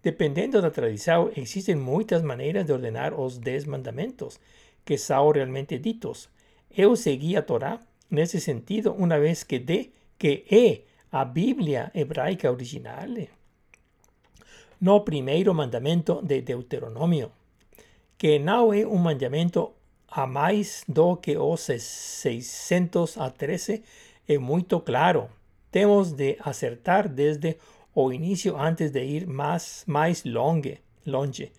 Dependendo 0.03 0.61
da 0.61 0.71
tradição, 0.71 1.33
existem 1.35 1.77
muitas 1.77 2.23
maneiras 2.23 2.66
de 2.66 2.75
ordenar 2.75 3.18
os 3.18 3.39
dez 3.39 3.64
mandamentos 3.64 4.39
que 4.85 4.99
são 4.99 5.31
realmente 5.31 5.79
ditos. 5.79 6.29
Eu 6.77 6.95
segui 6.95 7.39
a 7.39 7.43
Torá 7.43 7.81
nesse 8.11 8.39
sentido 8.39 8.93
uma 8.93 9.18
vez 9.18 9.43
que 9.45 9.59
de 9.59 9.91
que 10.21 10.45
é 10.51 10.83
a 11.11 11.25
Bíblia 11.25 11.91
hebraica 11.95 12.53
original. 12.53 13.09
No 14.81 15.01
primeiro 15.01 15.53
mandamento 15.55 16.21
de 16.23 16.43
Deuteronômio, 16.43 17.33
que 18.18 18.39
não 18.39 18.71
é 18.73 18.87
um 18.87 18.99
mandamento 18.99 19.73
a 20.09 20.27
mais 20.27 20.85
do 20.87 21.16
que 21.16 21.37
os 21.39 21.62
613, 21.62 23.83
é 24.29 24.39
muito 24.39 24.79
claro. 24.81 25.31
Temos 25.71 26.12
de 26.12 26.37
acertar 26.41 27.09
desde 27.09 27.57
o 27.95 28.12
início 28.12 28.59
antes 28.59 28.91
de 28.91 29.03
ir 29.03 29.27
mais, 29.27 29.85
mais 29.87 30.23
longe. 30.25 30.81
longe. 31.07 31.51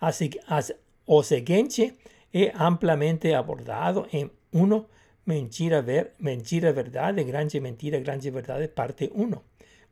Assim, 0.00 0.30
as, 0.46 0.72
o 1.04 1.20
seguinte 1.22 1.94
é 2.32 2.52
amplamente 2.56 3.34
abordado 3.34 4.06
em 4.12 4.30
1 4.52 4.84
Mentira, 5.26 5.80
ver, 5.80 6.12
mentira, 6.20 6.70
verdade, 6.70 7.24
grande 7.24 7.58
mentira, 7.58 7.98
grande 7.98 8.30
verdade, 8.30 8.68
parte 8.68 9.10
1. 9.14 9.32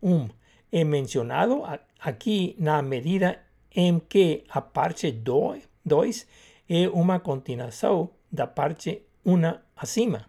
Um, 0.03 0.29
é 0.71 0.85
mencionado 0.85 1.63
aqui 1.99 2.55
na 2.59 2.83
medida 2.83 3.41
em 3.75 3.99
que 3.99 4.45
a 4.51 4.61
parte 4.61 5.11
2 5.11 6.27
é 6.69 6.87
uma 6.89 7.19
continuação 7.19 8.11
da 8.31 8.47
parte 8.47 9.03
1 9.25 9.59
acima. 9.75 10.27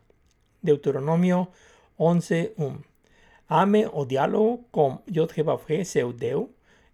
Deuteronômio 0.62 1.50
11, 2.00 2.54
1. 2.58 2.78
Ame 3.50 3.86
o 3.92 4.06
diálogo 4.06 4.66
com 4.72 5.00
Yod-Heh, 5.14 5.84
seu 5.84 6.14
Deus, 6.14 6.48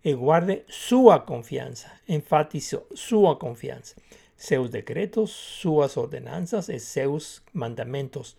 e 0.03 0.15
guarde 0.15 0.63
sua 0.67 1.19
confiança. 1.19 1.91
Enfatizo 2.07 2.81
sua 2.95 3.35
confiança 3.35 3.95
seus 4.39 4.71
decretos, 4.71 5.31
sus 5.31 5.97
ordenanzas 5.97 6.69
y 6.69 6.79
sus 6.79 7.43
mandamentos, 7.51 8.37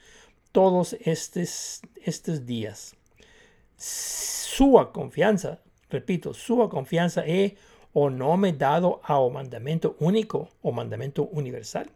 todos 0.50 0.96
estos, 1.04 1.82
estos 2.02 2.46
días. 2.46 2.96
Su 3.76 4.72
confianza, 4.94 5.60
repito, 5.90 6.32
su 6.32 6.68
confianza 6.70 7.24
es 7.26 7.52
o 7.92 8.08
nombre 8.08 8.52
dado 8.52 9.00
ao 9.04 9.28
mandamento 9.30 9.96
único 10.00 10.48
o 10.62 10.72
mandamento 10.72 11.24
universal. 11.32 11.90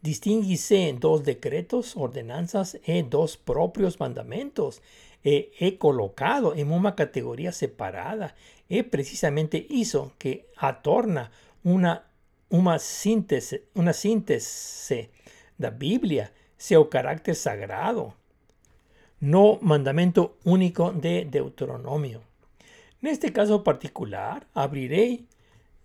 Distinguirse 0.00 0.96
dos 0.98 1.24
decretos, 1.24 1.94
ordenanzas 1.96 2.78
y 2.86 3.02
dos 3.02 3.36
propios 3.36 4.00
mandamentos. 4.00 4.80
E 5.24 5.52
he 5.60 5.78
colocado 5.78 6.56
en 6.56 6.72
una 6.72 6.96
categoría 6.96 7.52
separada. 7.52 8.34
Es 8.68 8.82
precisamente 8.82 9.68
eso 9.70 10.12
que 10.18 10.48
atorna 10.56 11.30
una 11.62 12.11
una 12.52 12.78
síntese, 12.78 13.64
una 13.74 13.94
síntese 13.94 15.10
da 15.56 15.70
Biblia, 15.70 16.32
seu 16.56 16.90
carácter 16.90 17.34
sagrado, 17.34 18.14
no 19.20 19.58
mandamento 19.62 20.36
único 20.44 20.92
de 20.92 21.24
Deuteronomio. 21.24 22.20
En 23.00 23.08
este 23.08 23.32
caso 23.32 23.64
particular, 23.64 24.46
abriré, 24.52 25.24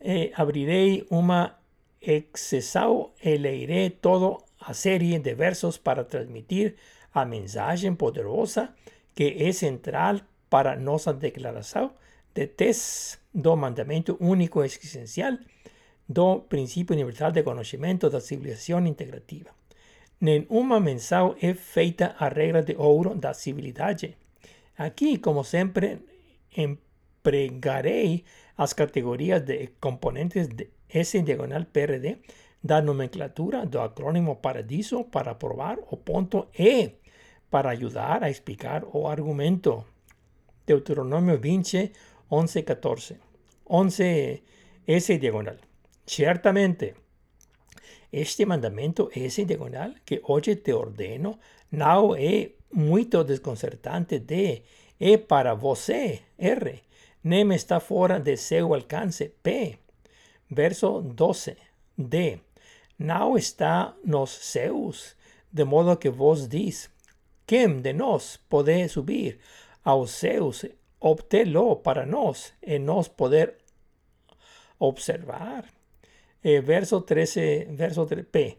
eh, 0.01 0.31
abriré 0.35 1.05
una 1.09 1.57
excesao 2.01 3.13
e 3.21 3.89
todo 4.01 4.43
a 4.59 4.73
serie 4.73 5.19
de 5.19 5.35
versos 5.35 5.79
para 5.79 6.07
transmitir 6.07 6.75
a 7.13 7.23
mensaje 7.23 7.89
poderosa 7.93 8.75
que 9.15 9.47
es 9.47 9.59
central 9.59 10.27
para 10.49 10.75
nossa 10.75 11.13
declaración 11.13 11.93
de 12.35 12.45
tes 12.47 13.19
do 13.33 13.55
mandamento 13.55 14.17
único 14.19 14.63
existencial 14.63 15.39
do 16.07 16.41
principio 16.47 16.95
universal 16.95 17.31
de 17.31 17.43
conocimiento 17.43 18.09
da 18.09 18.21
civilización 18.21 18.87
integrativa. 18.87 19.51
Nenhuma 20.19 20.79
menção 20.79 21.35
é 21.41 21.53
feita 21.53 22.15
a 22.17 22.29
regra 22.29 22.63
de 22.63 22.75
ouro 22.77 23.13
da 23.13 23.33
civilidade. 23.33 24.17
Aqui, 24.77 25.19
como 25.19 25.43
sempre, 25.43 25.99
empregarei 26.55 28.23
as 28.55 28.73
categorias 28.73 29.43
de 29.43 29.73
componentes 29.79 30.47
de 30.47 30.69
S 30.89 31.21
diagonal 31.21 31.65
PRD 31.65 32.17
da 32.63 32.81
nomenclatura 32.81 33.65
do 33.65 33.79
acrónimo 33.79 34.37
Paradiso 34.37 35.03
para 35.03 35.35
provar 35.35 35.77
o 35.91 35.97
ponto 35.97 36.47
E 36.57 36.91
para 37.49 37.71
ajudar 37.71 38.23
a 38.23 38.29
explicar 38.29 38.83
o 38.91 39.07
argumento. 39.07 39.85
Deuteronomio 40.65 41.37
20, 41.37 41.91
11, 42.31 42.63
14. 42.63 43.17
11 43.69 44.43
S 44.87 45.17
diagonal. 45.17 45.66
Ciertamente, 46.07 46.95
este 48.13 48.45
mandamento 48.45 49.09
es 49.13 49.35
diagonal 49.45 50.01
que 50.05 50.21
hoy 50.23 50.41
te 50.41 50.73
ordeno 50.73 51.37
no 51.69 52.15
es 52.15 52.51
muy 52.71 53.03
desconcertante 53.03 54.21
de 54.21 54.63
e 54.99 55.17
para 55.17 55.53
você, 55.53 56.23
R, 56.37 56.81
nem 57.23 57.51
está 57.51 57.81
fuera 57.81 58.19
de 58.19 58.37
seu 58.37 58.73
alcance, 58.73 59.29
P. 59.43 59.77
Verso 60.49 61.01
12, 61.01 61.57
D. 61.97 62.39
Não 62.97 63.37
está 63.37 63.93
nos 64.03 64.31
seus, 64.31 65.15
de 65.51 65.65
modo 65.65 65.97
que 65.97 66.09
vos 66.09 66.47
diz, 66.47 66.89
quem 67.45 67.81
de 67.81 67.93
nós 67.93 68.39
pode 68.49 68.87
subir 68.87 69.39
aos 69.83 70.11
seus, 70.11 70.65
obtê-lo 70.99 71.75
para 71.75 72.05
nós 72.05 72.53
e 72.61 72.79
nós 72.79 73.09
poder 73.09 73.57
observar. 74.79 75.76
Eh, 76.43 76.61
verso 76.61 77.01
13, 77.01 77.67
verso 77.71 78.05
3, 78.05 78.25
P. 78.25 78.57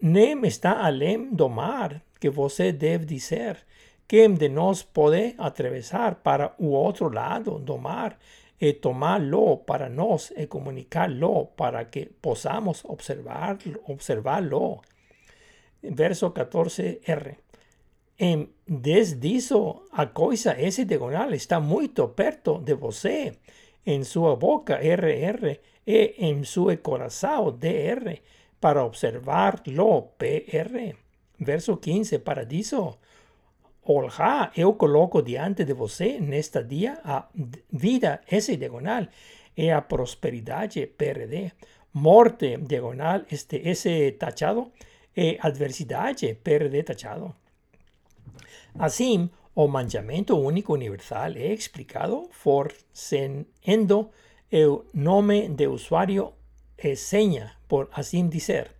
Nem 0.00 0.44
está 0.46 0.84
além 0.84 1.30
do 1.34 1.48
mar 1.48 2.02
que 2.20 2.30
você 2.30 2.72
deve 2.72 3.04
dizer, 3.04 3.66
que 4.06 4.26
de 4.28 4.48
nos 4.48 4.82
pode 4.82 5.34
atravesar 5.38 6.22
para 6.22 6.54
u 6.58 6.74
otro 6.74 7.10
lado 7.10 7.58
domar 7.58 8.18
e 8.60 8.72
tomarlo 8.72 9.58
para 9.58 9.88
nos 9.88 10.32
e 10.36 10.46
comunicarlo 10.46 11.50
para 11.56 11.90
que 11.90 12.06
podamos 12.20 12.84
observar, 12.84 13.58
observarlo. 13.86 14.80
Verso 15.82 16.32
14r. 16.32 17.36
En 18.18 18.50
desdizo 18.66 19.84
a 19.92 20.06
coisa 20.12 20.52
ese 20.58 20.84
diagonal 20.84 21.34
está 21.34 21.60
muy 21.60 21.88
perto 21.88 22.58
de 22.58 22.74
você, 22.74 23.38
en 23.84 24.04
su 24.04 24.22
boca 24.36 24.80
RR 24.82 25.60
e 25.88 26.16
en 26.18 26.44
su 26.44 26.68
corazón 26.82 27.58
DR, 27.58 28.20
para 28.60 28.84
observarlo 28.84 30.12
PR. 30.18 30.94
Verso 31.38 31.80
15, 31.80 32.18
para 32.18 32.44
disso, 32.44 32.98
Olha, 33.90 34.52
eu 34.54 34.74
coloco 34.74 35.22
diante 35.22 35.64
de 35.64 35.72
você 35.72 36.20
nesta 36.20 36.62
dia 36.62 37.00
a 37.02 37.26
vida, 37.72 38.20
esse 38.28 38.58
diagonal, 38.58 39.08
e 39.56 39.70
a 39.70 39.80
prosperidade, 39.80 40.86
PRD, 40.86 41.52
morte, 41.94 42.58
diagonal, 42.58 43.22
este, 43.32 43.56
esse 43.64 44.12
tachado, 44.12 44.72
e 45.16 45.38
adversidade, 45.40 46.34
PRD 46.34 46.82
tachado. 46.82 47.34
Assim, 48.78 49.30
o 49.54 49.66
mandamento 49.66 50.36
único 50.36 50.74
universal 50.74 51.32
é 51.34 51.54
explicado 51.54 52.28
fornecendo 52.30 54.10
el 54.50 54.82
nome 54.92 55.48
de 55.48 55.68
usuário 55.68 56.34
e 56.76 56.96
senha, 56.96 57.58
por 57.68 57.88
assim 57.92 58.28
dizer. 58.28 58.70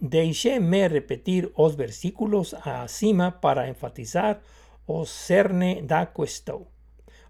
Deixe-me 0.00 0.88
repetir 0.88 1.50
os 1.54 1.74
versículos 1.74 2.54
acima 2.54 3.32
para 3.32 3.68
enfatizar 3.68 4.40
o 4.86 5.04
cerne 5.06 5.82
da 5.82 6.06
questão. 6.06 6.66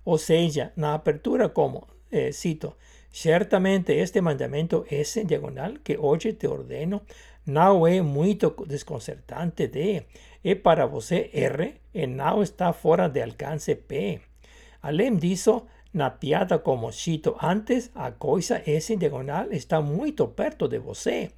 Ou 0.05 0.19
seja, 0.19 0.73
na 0.77 0.95
apertura 0.95 1.49
como, 1.49 1.87
eh, 2.11 2.33
cito, 2.33 2.77
certamente 3.11 3.93
este 3.93 4.21
mandamento 4.21 4.85
S 4.91 5.25
diagonal 5.25 5.75
que 5.83 5.97
hoje 5.97 6.35
te 6.35 6.47
ordeno 6.47 7.03
não 7.47 7.87
é 7.87 8.03
muito 8.03 8.55
desconcertante 8.67 9.69
de, 9.69 10.05
e 10.43 10.55
para 10.57 10.87
você 10.87 11.31
R, 11.33 11.81
e 11.95 12.07
não 12.07 12.43
está 12.43 12.73
fora 12.73 13.09
de 13.09 13.23
alcance 13.23 13.75
P. 13.75 14.21
Além 14.83 15.17
disso, 15.17 15.67
na 15.97 16.11
piada 16.21 16.63
como 16.63 16.93
cito 16.93 17.37
antes, 17.41 17.91
a 17.95 18.13
coisa 18.13 18.63
S 18.67 18.95
diagonal 18.97 19.51
está 19.51 19.81
muito 19.81 20.29
perto 20.37 20.69
de 20.69 20.79
você 20.79 21.33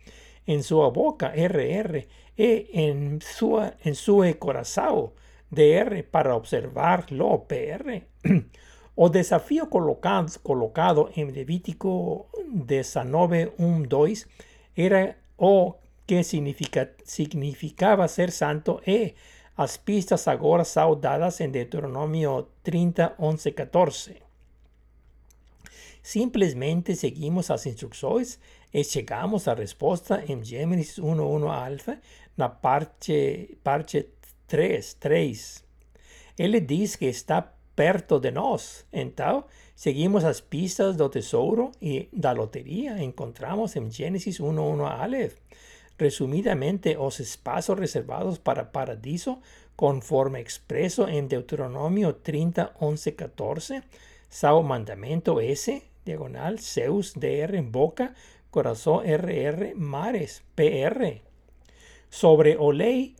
en 0.47 0.63
su 0.63 0.79
boca 0.91 1.33
RR 1.35 2.09
e 2.37 2.71
en 2.73 3.21
su, 3.23 3.59
en 3.61 3.95
su 3.95 4.25
corazón 4.39 5.13
DR 5.51 6.03
para 6.11 6.35
observarlo 6.35 7.47
PR. 7.47 8.03
o 8.97 9.09
desafío 9.09 9.71
colocado, 9.71 10.29
colocado 10.43 11.09
en 11.15 11.33
Levítico 11.33 12.27
19.1.2 12.53 14.27
era 14.75 15.17
o 15.37 15.77
que 16.05 16.25
significa, 16.25 16.91
significaba 17.05 18.09
ser 18.09 18.33
santo 18.33 18.81
e 18.85 19.15
as 19.57 19.77
pistas 19.77 20.27
agora 20.27 20.65
são 20.65 20.99
dadas 20.99 21.41
en 21.41 21.53
Deuteronomio 21.53 22.49
30, 22.63 23.15
11, 23.19 23.53
14. 23.53 24.28
Simplesmente 26.09 26.97
seguimos 26.97 27.51
as 27.51 27.67
instrucções 27.67 28.39
e 28.73 28.83
chegamos 28.83 29.47
à 29.47 29.53
resposta 29.53 30.25
em 30.27 30.43
Gênesis 30.43 30.99
1.1 30.99 31.51
alfa 31.51 32.01
na 32.35 32.49
parte, 32.49 33.59
parte 33.63 34.09
3, 34.47 34.95
3. 34.95 35.65
Ele 36.39 36.61
diz 36.63 36.97
que 36.97 37.05
está 37.05 37.43
perto 37.77 38.19
de 38.19 38.31
nós. 38.31 38.87
Então, 38.91 39.45
seguimos 39.77 40.25
as 40.25 40.41
pistas 40.41 40.97
do 40.97 41.11
tesouro 41.11 41.73
e 41.83 42.09
da 42.11 42.33
loteria. 42.33 43.03
Encontramos 43.03 43.77
em 43.77 43.91
Gênesis 43.91 44.41
1.1 44.41 44.91
Aleph. 44.91 45.37
Resumidamente, 45.99 46.97
os 46.97 47.21
espaços 47.21 47.79
reservados 47.79 48.39
para 48.39 48.65
paradiso, 48.65 49.41
conforme 49.77 50.41
expreso 50.41 51.07
em 51.07 51.27
Deuteronômio 51.27 52.15
30, 52.15 52.77
11, 52.81 53.13
14, 53.13 53.83
são 54.31 54.63
mandamento 54.63 55.39
diagonal, 56.09 56.57
Zeus, 56.57 57.13
DR, 57.13 57.61
boca, 57.63 58.15
corazón 58.51 59.05
RR 59.05 59.75
mares 59.77 60.43
PR 60.57 61.21
sobre 62.09 62.57
o 62.57 62.71
ley 62.73 63.15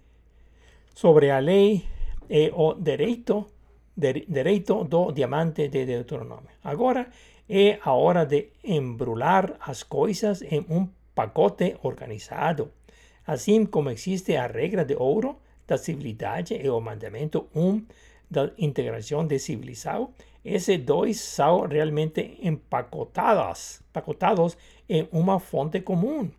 sobre 0.95 1.31
a 1.31 1.39
lei 1.39 1.85
e 2.29 2.51
o 2.55 2.75
direito 2.75 3.47
de, 3.95 4.25
direito 4.27 4.85
do 4.85 5.13
diamante 5.13 5.69
de 5.69 5.85
Deuteronomio. 5.85 6.57
Agora 6.65 7.11
é 7.49 7.79
a 7.85 7.93
hora 7.93 8.25
de 8.25 8.51
embrular 8.65 9.57
as 9.61 9.85
coisas 9.85 10.43
em 10.43 10.65
um 10.69 10.89
pacote 11.15 11.77
organizado. 11.83 12.73
Assim 13.27 13.67
como 13.67 13.91
existe 13.91 14.35
a 14.37 14.47
regra 14.47 14.85
de 14.85 14.97
ouro 14.97 15.37
da 15.67 15.77
civilidade 15.77 16.55
e 16.55 16.69
o 16.69 16.81
mandamento 16.81 17.49
1 17.55 17.61
um 17.61 17.87
da 18.31 18.51
integração 18.59 19.27
de 19.27 19.39
civilizado, 19.39 20.11
esses 20.55 20.79
dois 20.79 21.21
são 21.21 21.67
realmente 21.67 22.39
empacotados, 22.43 23.81
empacotados 23.91 24.57
em 24.89 25.09
uma 25.13 25.39
fonte 25.39 25.81
comum. 25.81 26.31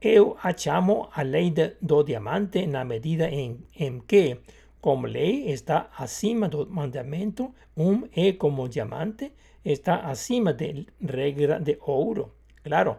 Eu 0.00 0.36
achamo 0.42 1.08
a 1.14 1.22
lei 1.22 1.50
de, 1.50 1.76
do 1.80 2.02
diamante 2.02 2.66
na 2.66 2.84
medida 2.84 3.28
em, 3.28 3.58
que, 4.06 4.38
como 4.80 5.06
lei 5.06 5.50
está 5.50 5.88
acima 5.98 6.48
do 6.48 6.66
mandamento, 6.66 7.54
um 7.76 8.02
e 8.14 8.34
como 8.34 8.68
diamante 8.68 9.32
está 9.64 9.96
acima 10.00 10.52
da 10.52 10.66
regra 11.00 11.58
de 11.58 11.78
ouro. 11.80 12.32
Claro, 12.62 12.96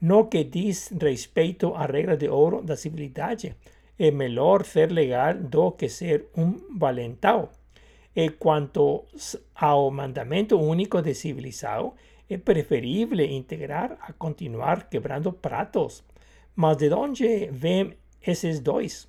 no 0.00 0.26
que 0.26 0.44
diz 0.44 0.90
respeito 1.00 1.74
à 1.74 1.84
regra 1.84 2.16
de 2.16 2.28
ouro 2.28 2.62
da 2.62 2.76
civilidade, 2.76 3.54
é 3.98 4.10
melhor 4.10 4.64
ser 4.64 4.92
legal 4.92 5.34
do 5.34 5.72
que 5.72 5.88
ser 5.88 6.28
um 6.36 6.54
valentão. 6.78 7.50
En 8.18 8.32
cuanto 8.32 9.06
ao 9.54 9.92
mandamento 9.92 10.58
único 10.58 11.02
de 11.02 11.14
civilizado, 11.14 11.94
es 12.28 12.40
preferible 12.40 13.24
integrar 13.24 13.96
a 14.02 14.12
continuar 14.12 14.88
quebrando 14.88 15.34
pratos. 15.34 16.02
Mas 16.56 16.78
de 16.78 16.92
onde 16.92 17.48
vem 17.52 17.96
esses 18.20 18.60
dois? 18.60 19.06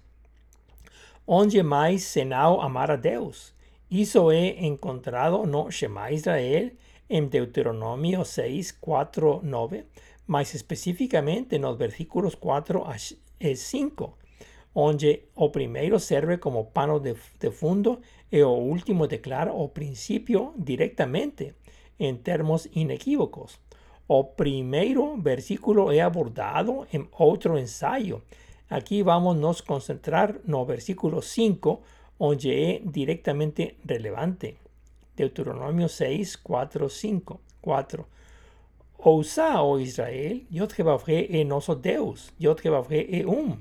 Onde 1.26 1.64
mais 1.64 2.04
senão 2.04 2.62
amar 2.62 2.92
a 2.92 2.98
Deus? 2.98 3.56
Isso 3.90 4.30
é 4.30 4.64
encontrado 4.64 5.44
no 5.48 5.72
Shema 5.72 6.12
Israel 6.12 6.72
en 7.10 7.32
Deuteronomio 7.32 8.24
6, 8.24 8.74
4, 8.74 9.42
9, 9.42 9.86
mais 10.28 10.54
especificamente 10.54 11.58
nos 11.58 11.80
versículos 11.80 12.36
4 12.36 12.84
a 12.86 12.96
5, 13.56 14.18
onde 14.76 15.24
o 15.34 15.50
primeiro 15.50 16.00
serve 16.00 16.38
como 16.38 16.66
pano 16.66 17.00
de, 17.00 17.16
de 17.40 17.50
fundo 17.50 18.00
e 18.32 18.44
o 18.44 18.52
último 18.52 19.08
declara 19.08 19.54
o 19.54 19.70
principio 19.70 20.54
directamente 20.58 21.56
en 21.98 22.20
términos 22.20 22.70
inequívocos. 22.74 23.60
O 24.08 24.36
primeiro 24.36 25.18
versículo 25.18 25.92
é 25.92 26.02
abordado 26.02 26.88
en 26.92 27.10
otro 27.18 27.58
ensayo. 27.58 28.24
Aquí 28.70 29.02
vamos 29.02 29.38
a 29.38 29.66
concentrar 29.66 30.42
no 30.46 30.66
versículo 30.66 31.22
5, 31.22 31.82
onde 32.18 32.50
é 32.52 32.82
directamente 32.84 33.78
relevante. 33.86 34.58
Deuteronomio 35.16 35.90
6, 35.90 36.38
4, 36.38 36.90
5, 36.90 37.42
4. 37.62 38.08
Ousa, 38.98 39.62
o 39.62 39.80
Israel, 39.80 40.42
Yod 40.52 40.74
Jehová 40.76 41.04
é 41.08 41.44
nosso 41.44 41.76
Deus, 41.76 42.32
Yod 42.40 42.62
Jehová 42.62 42.96
é 42.96 43.26
um. 43.26 43.58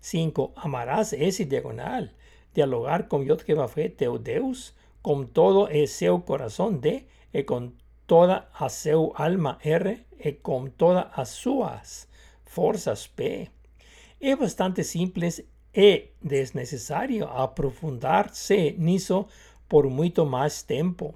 5. 0.00 0.52
Amarás 0.56 1.12
esse 1.12 1.44
diagonal 1.44 2.08
dialogar 2.54 3.08
que 3.08 3.68
fue 3.68 3.88
teu 3.88 4.18
Deus, 4.18 4.74
con 5.02 5.28
todo 5.28 5.68
el 5.68 5.88
seu 5.88 6.24
corazón 6.24 6.80
de, 6.80 7.06
y 7.32 7.44
con 7.44 7.74
toda 8.06 8.50
a 8.54 8.68
seu 8.68 9.12
alma 9.16 9.58
R, 9.62 10.04
y 10.18 10.32
con 10.42 10.70
todas 10.72 11.06
as 11.14 11.30
suas 11.30 12.08
fuerzas 12.44 13.08
P. 13.08 13.50
Es 14.20 14.38
bastante 14.38 14.84
simples 14.84 15.44
e 15.72 16.12
desnecessário 16.20 17.28
aprofundarse 17.28 18.74
nisso 18.76 19.28
por 19.68 19.88
muito 19.88 20.26
mais 20.26 20.62
tempo. 20.62 21.14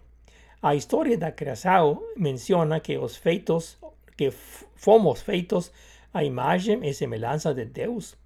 A 0.63 0.75
história 0.75 1.19
da 1.19 1.33
criação 1.33 2.01
menciona 2.17 2.81
que 2.81 2.97
os 2.97 3.17
feitos 3.17 3.77
que 4.17 4.31
fomos 4.31 5.23
feitos 5.23 5.73
a 6.13 6.23
imagem 6.23 6.87
e 6.87 6.95
semelhança 6.95 7.53
de 7.53 7.65
Deus 7.65 8.17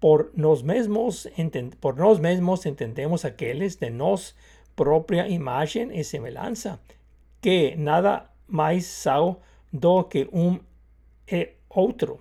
por 0.00 0.30
nos 0.34 0.62
mesmos, 0.62 1.28
por 1.80 1.96
nos 1.96 2.20
mesmos 2.20 2.66
entendemos 2.66 3.24
aqueles 3.24 3.78
de 3.80 3.90
nos 3.90 4.36
propia 4.74 5.28
imagen 5.28 5.92
y 5.92 6.04
semejanza, 6.04 6.80
que 7.40 7.74
nada 7.76 8.30
más 8.46 8.84
sao 8.86 9.40
do 9.72 10.08
que 10.08 10.28
un 10.32 10.62
e 11.26 11.56
outro. 11.68 12.20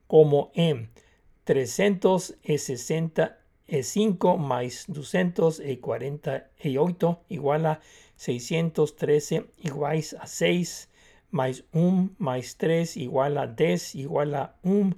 como 0.07 0.51
en 0.55 0.89
365 1.45 4.37
más 4.37 4.85
248 4.87 7.19
igual 7.29 7.65
a 7.65 7.79
613 8.17 9.45
iguais 9.63 10.13
a 10.19 10.27
6 10.27 10.89
más 11.31 11.63
1 11.71 12.09
más 12.17 12.57
3 12.57 12.97
igual 12.97 13.37
a 13.37 13.47
10 13.47 13.95
igual 13.95 14.35
a 14.35 14.57
1 14.63 14.97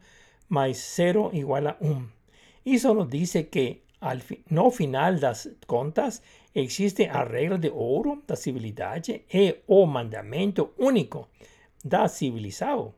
más 0.49 0.77
0 0.77 1.31
igual 1.33 1.67
a 1.67 1.77
1. 1.79 2.11
Eso 2.65 2.93
nos 2.93 3.09
dice 3.09 3.49
que 3.49 3.83
al 3.99 4.23
no 4.49 4.71
final 4.71 5.19
das 5.19 5.49
contas 5.65 6.21
existe 6.53 7.09
a 7.09 7.23
regra 7.23 7.57
de 7.57 7.69
ouro 7.69 8.21
da 8.27 8.35
civilidade 8.35 9.25
e 9.29 9.63
o 9.67 9.85
mandamento 9.85 10.73
único 10.77 11.29
da 11.83 12.07
civilizado. 12.07 12.93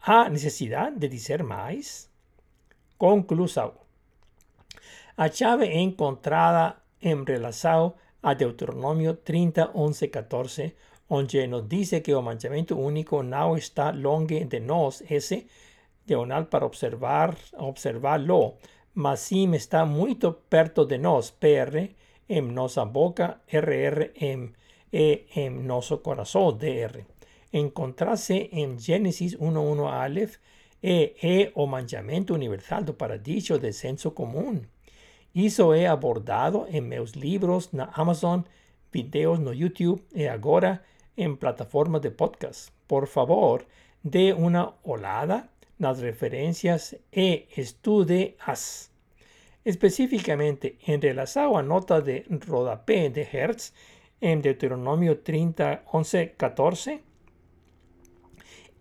A 0.00 0.28
necesidad 0.28 0.92
de 0.92 1.08
dizer 1.08 1.42
mais? 1.42 2.10
Conclusão. 2.98 3.74
A 5.16 5.28
chave 5.28 5.66
encontrada 5.66 6.76
en 7.00 7.24
relação 7.24 7.94
a 8.22 8.34
Deuteronômio 8.34 9.14
30, 9.14 9.70
11, 9.74 10.08
14, 10.08 10.74
onde 11.08 11.46
nos 11.46 11.68
dice 11.68 12.00
que 12.00 12.14
o 12.14 12.22
mandamento 12.22 12.76
único 12.76 13.22
não 13.22 13.56
está 13.56 13.90
longe 13.90 14.44
de 14.44 14.60
nós, 14.60 15.02
esse 15.08 15.46
diagonal 16.06 16.46
para 16.46 16.66
observar, 16.66 17.36
observarlo, 17.58 18.58
mas 18.94 19.20
sim 19.20 19.54
está 19.54 19.84
muito 19.84 20.32
perto 20.48 20.86
de 20.86 20.98
nós, 20.98 21.30
PR, 21.30 21.94
em 22.28 22.42
nossa 22.42 22.84
boca, 22.84 23.40
RR, 23.46 24.12
em, 24.16 24.52
e 24.92 25.26
em 25.36 25.50
nosso 25.50 25.98
coração, 25.98 26.52
DR. 26.52 27.04
Encontrarse 27.52 28.48
em 28.52 28.78
Gênesis 28.78 29.36
1.1 29.36 29.86
Aleph 29.86 30.36
e 30.88 31.16
é 31.20 31.50
o 31.56 31.66
mandamento 31.66 32.32
universal 32.32 32.84
do 32.84 32.94
paradiso 32.94 33.58
de 33.58 33.72
senso 33.72 34.12
comum. 34.12 34.62
Isso 35.34 35.74
é 35.74 35.88
abordado 35.88 36.64
em 36.70 36.80
meus 36.80 37.10
livros 37.10 37.72
na 37.72 37.90
Amazon, 37.92 38.42
videos 38.92 39.40
no 39.40 39.52
YouTube 39.52 40.00
e 40.14 40.28
agora 40.28 40.80
em 41.16 41.34
plataformas 41.34 42.02
de 42.02 42.10
podcast. 42.10 42.70
Por 42.86 43.08
favor, 43.08 43.66
dê 44.04 44.32
uma 44.32 44.76
olhada 44.84 45.48
las 45.80 45.98
referencias 46.00 46.94
e 47.12 47.48
estude-as. 47.56 48.92
Específicamente, 49.64 50.78
en 50.86 51.02
relación 51.02 51.56
a 51.56 51.62
nota 51.62 52.00
de 52.00 52.24
Rodapé 52.46 53.10
de 53.10 53.24
Hertz 53.24 53.74
en 54.20 54.40
Deuteronomio 54.40 55.18
30, 55.18 55.82
11, 55.92 56.34
14, 56.36 57.02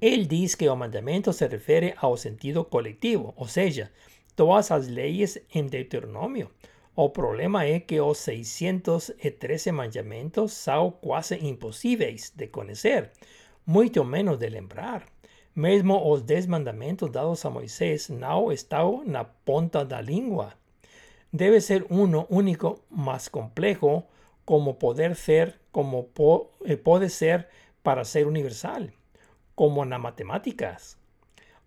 él 0.01 0.27
dice 0.27 0.57
que 0.57 0.65
el 0.65 0.75
mandamiento 0.75 1.33
se 1.33 1.47
refiere 1.47 1.95
ao 1.97 2.17
sentido 2.17 2.69
colectivo, 2.69 3.33
o 3.37 3.47
sea, 3.47 3.91
todas 4.35 4.69
las 4.69 4.87
leyes 4.87 5.41
en 5.51 5.69
Deuteronomio. 5.69 6.51
O 6.95 7.11
problema 7.11 7.65
es 7.65 7.83
que 7.83 7.97
los 7.97 8.17
613 8.19 9.71
mandamentos 9.71 10.53
son 10.53 10.95
casi 11.01 11.35
imposibles 11.35 12.37
de 12.37 12.49
conocer, 12.49 13.11
mucho 13.65 14.03
menos 14.03 14.39
de 14.39 14.49
lembrar. 14.49 15.05
Mesmo 15.53 16.09
os 16.09 16.25
dez 16.25 16.47
mandamentos 16.47 17.11
dados 17.11 17.45
a 17.45 17.49
Moisés 17.49 18.09
não 18.09 18.51
estão 18.51 19.03
na 19.05 19.23
ponta 19.23 19.85
da 19.85 20.01
língua. 20.01 20.57
Debe 21.31 21.59
ser 21.59 21.85
uno 21.89 22.27
único 22.29 22.83
más 22.89 23.29
complejo 23.29 24.05
como 24.45 24.77
poder 24.77 25.15
ser, 25.15 25.59
como 25.71 26.09
eh, 26.65 26.77
pode 26.77 27.09
ser 27.09 27.49
para 27.83 28.05
ser 28.05 28.25
universal, 28.25 28.93
como 29.55 29.85
na 29.85 29.97
matemáticas. 29.97 30.97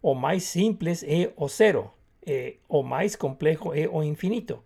O 0.01 0.15
mais 0.15 0.45
simples 0.45 1.03
é 1.03 1.33
o 1.37 1.49
zero, 1.49 1.91
e 2.27 2.59
o 2.69 2.83
mais 2.83 3.17
complejo 3.17 3.73
é 3.73 3.89
o 3.89 4.03
infinito. 4.03 4.63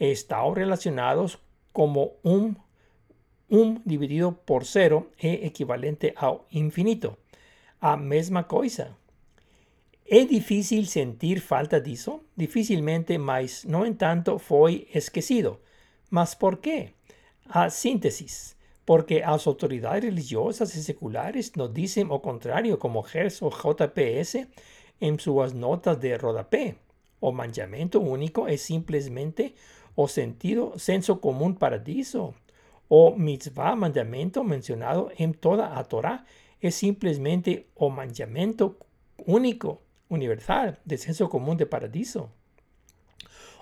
Estão 0.00 0.52
relacionados 0.52 1.38
como 1.72 2.16
um, 2.24 2.54
um 3.50 3.80
dividido 3.86 4.32
por 4.32 4.64
zero 4.64 5.10
é 5.22 5.46
equivalente 5.46 6.12
ao 6.16 6.46
infinito 6.50 7.16
a 7.82 7.96
mesma 7.96 8.44
coisa. 8.44 8.96
É 10.08 10.24
difícil 10.24 10.84
sentir 10.86 11.40
falta 11.40 11.80
disso? 11.80 12.20
Dificilmente, 12.36 13.18
mas, 13.18 13.64
no 13.64 13.84
entanto, 13.84 14.38
foi 14.38 14.86
esquecido. 14.94 15.60
Mas 16.08 16.34
por 16.34 16.58
quê? 16.58 16.90
A 17.48 17.68
síntese. 17.70 18.54
Porque 18.84 19.22
as 19.24 19.46
autoridades 19.46 20.04
religiosas 20.04 20.74
e 20.74 20.82
seculares 20.82 21.52
nos 21.52 21.72
dizem 21.72 22.04
o 22.04 22.18
contrário, 22.18 22.76
como 22.78 23.02
Gers 23.02 23.40
ou 23.40 23.50
JPS 23.50 24.46
em 25.00 25.18
suas 25.18 25.52
notas 25.52 25.96
de 25.98 26.16
rodapé. 26.16 26.76
O 27.20 27.30
mandamento 27.30 28.00
único 28.00 28.48
é 28.48 28.56
simplesmente 28.56 29.54
o 29.94 30.08
sentido, 30.08 30.78
senso 30.78 31.16
comum 31.16 31.54
paradiso. 31.54 32.34
O 32.88 33.14
mitzvah, 33.16 33.76
mandamento 33.76 34.42
mencionado 34.42 35.10
em 35.18 35.32
toda 35.32 35.66
a 35.66 35.84
Torá, 35.84 36.24
es 36.60 36.74
simplemente 36.74 37.66
o 37.74 37.90
mandamiento 37.90 38.76
único, 39.26 39.80
universal, 40.08 40.76
de 40.84 40.98
senso 40.98 41.28
común 41.28 41.56
de 41.56 41.66
paradiso. 41.66 42.30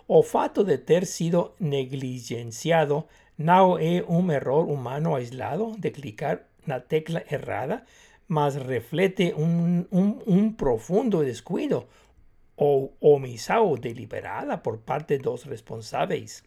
O 0.07 0.23
fato 0.23 0.65
de 0.65 0.79
ter 0.79 1.07
sido 1.07 1.55
negligenciado 1.61 3.07
no 3.41 3.79
es 3.79 4.05
un 4.07 4.31
error 4.31 4.67
humano 4.67 5.17
aislado 5.17 5.73
de 5.79 5.93
clicar 5.93 6.47
la 6.67 6.85
tecla 6.85 7.25
errada, 7.27 7.87
mas 8.29 8.55
reflete 8.67 9.33
un, 9.35 10.55
profundo 10.59 11.23
descuido 11.23 11.89
o 12.57 12.93
omisión 13.01 13.81
deliberada 13.81 14.63
por 14.63 14.81
parte 14.81 15.17
de 15.17 15.25
los 15.25 15.47
responsables. 15.47 16.45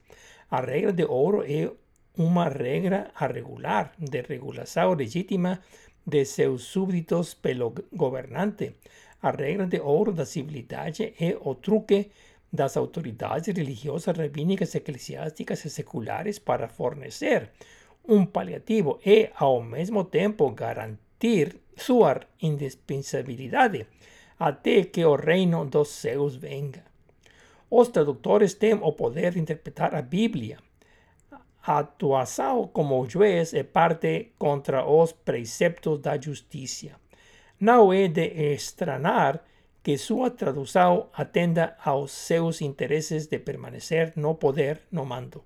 La 0.51 0.61
regla 0.61 0.91
de 0.91 1.07
oro 1.09 1.43
es 1.43 1.71
una 2.15 2.49
regla 2.49 3.11
a 3.15 3.27
regular 3.27 3.93
de 3.97 4.21
regulación 4.21 4.95
legítima 4.95 5.61
de 6.05 6.25
seus 6.25 6.63
súbditos 6.63 7.33
pelo 7.33 7.73
governante. 7.91 8.75
A 9.19 9.31
regra 9.31 9.65
de 9.65 9.79
ouro 9.79 10.11
da 10.11 10.25
civilidade 10.27 11.15
é 11.17 11.35
o 11.41 11.55
truque 11.55 12.11
das 12.53 12.77
autoridades 12.77 13.47
religiosas, 13.47 14.15
rabínicas, 14.15 14.75
eclesiásticas 14.75 15.65
e 15.65 15.69
seculares 15.69 16.37
para 16.37 16.67
fornecer 16.67 17.49
um 18.07 18.25
paliativo 18.25 18.99
e, 19.03 19.31
ao 19.35 19.63
mesmo 19.63 20.03
tempo, 20.03 20.51
garantir 20.51 21.57
sua 21.75 22.21
indispensabilidade 22.39 23.87
até 24.39 24.83
que 24.83 25.03
o 25.03 25.15
reino 25.15 25.65
dos 25.65 25.89
céus 25.89 26.35
venga. 26.35 26.83
Os 27.69 27.87
tradutores 27.87 28.53
têm 28.53 28.75
o 28.75 28.91
poder 28.93 29.31
de 29.33 29.39
interpretar 29.39 29.95
a 29.95 30.01
Bíblia 30.01 30.59
atuação 31.65 32.67
como 32.67 33.07
juez 33.09 33.53
é 33.53 33.63
parte 33.63 34.33
contra 34.37 34.85
os 34.85 35.13
preceptos 35.13 35.99
da 35.99 36.19
justiça. 36.19 36.91
Não 37.59 37.93
é 37.93 38.07
de 38.09 38.25
estranhar 38.53 39.41
que 39.83 39.97
sua 39.97 40.31
tradução 40.31 41.09
atenda 41.13 41.77
aos 41.83 42.11
seus 42.11 42.61
interesses 42.61 43.27
de 43.27 43.37
permanecer 43.37 44.13
no 44.15 44.35
poder 44.35 44.81
no 44.89 45.05
mando. 45.05 45.43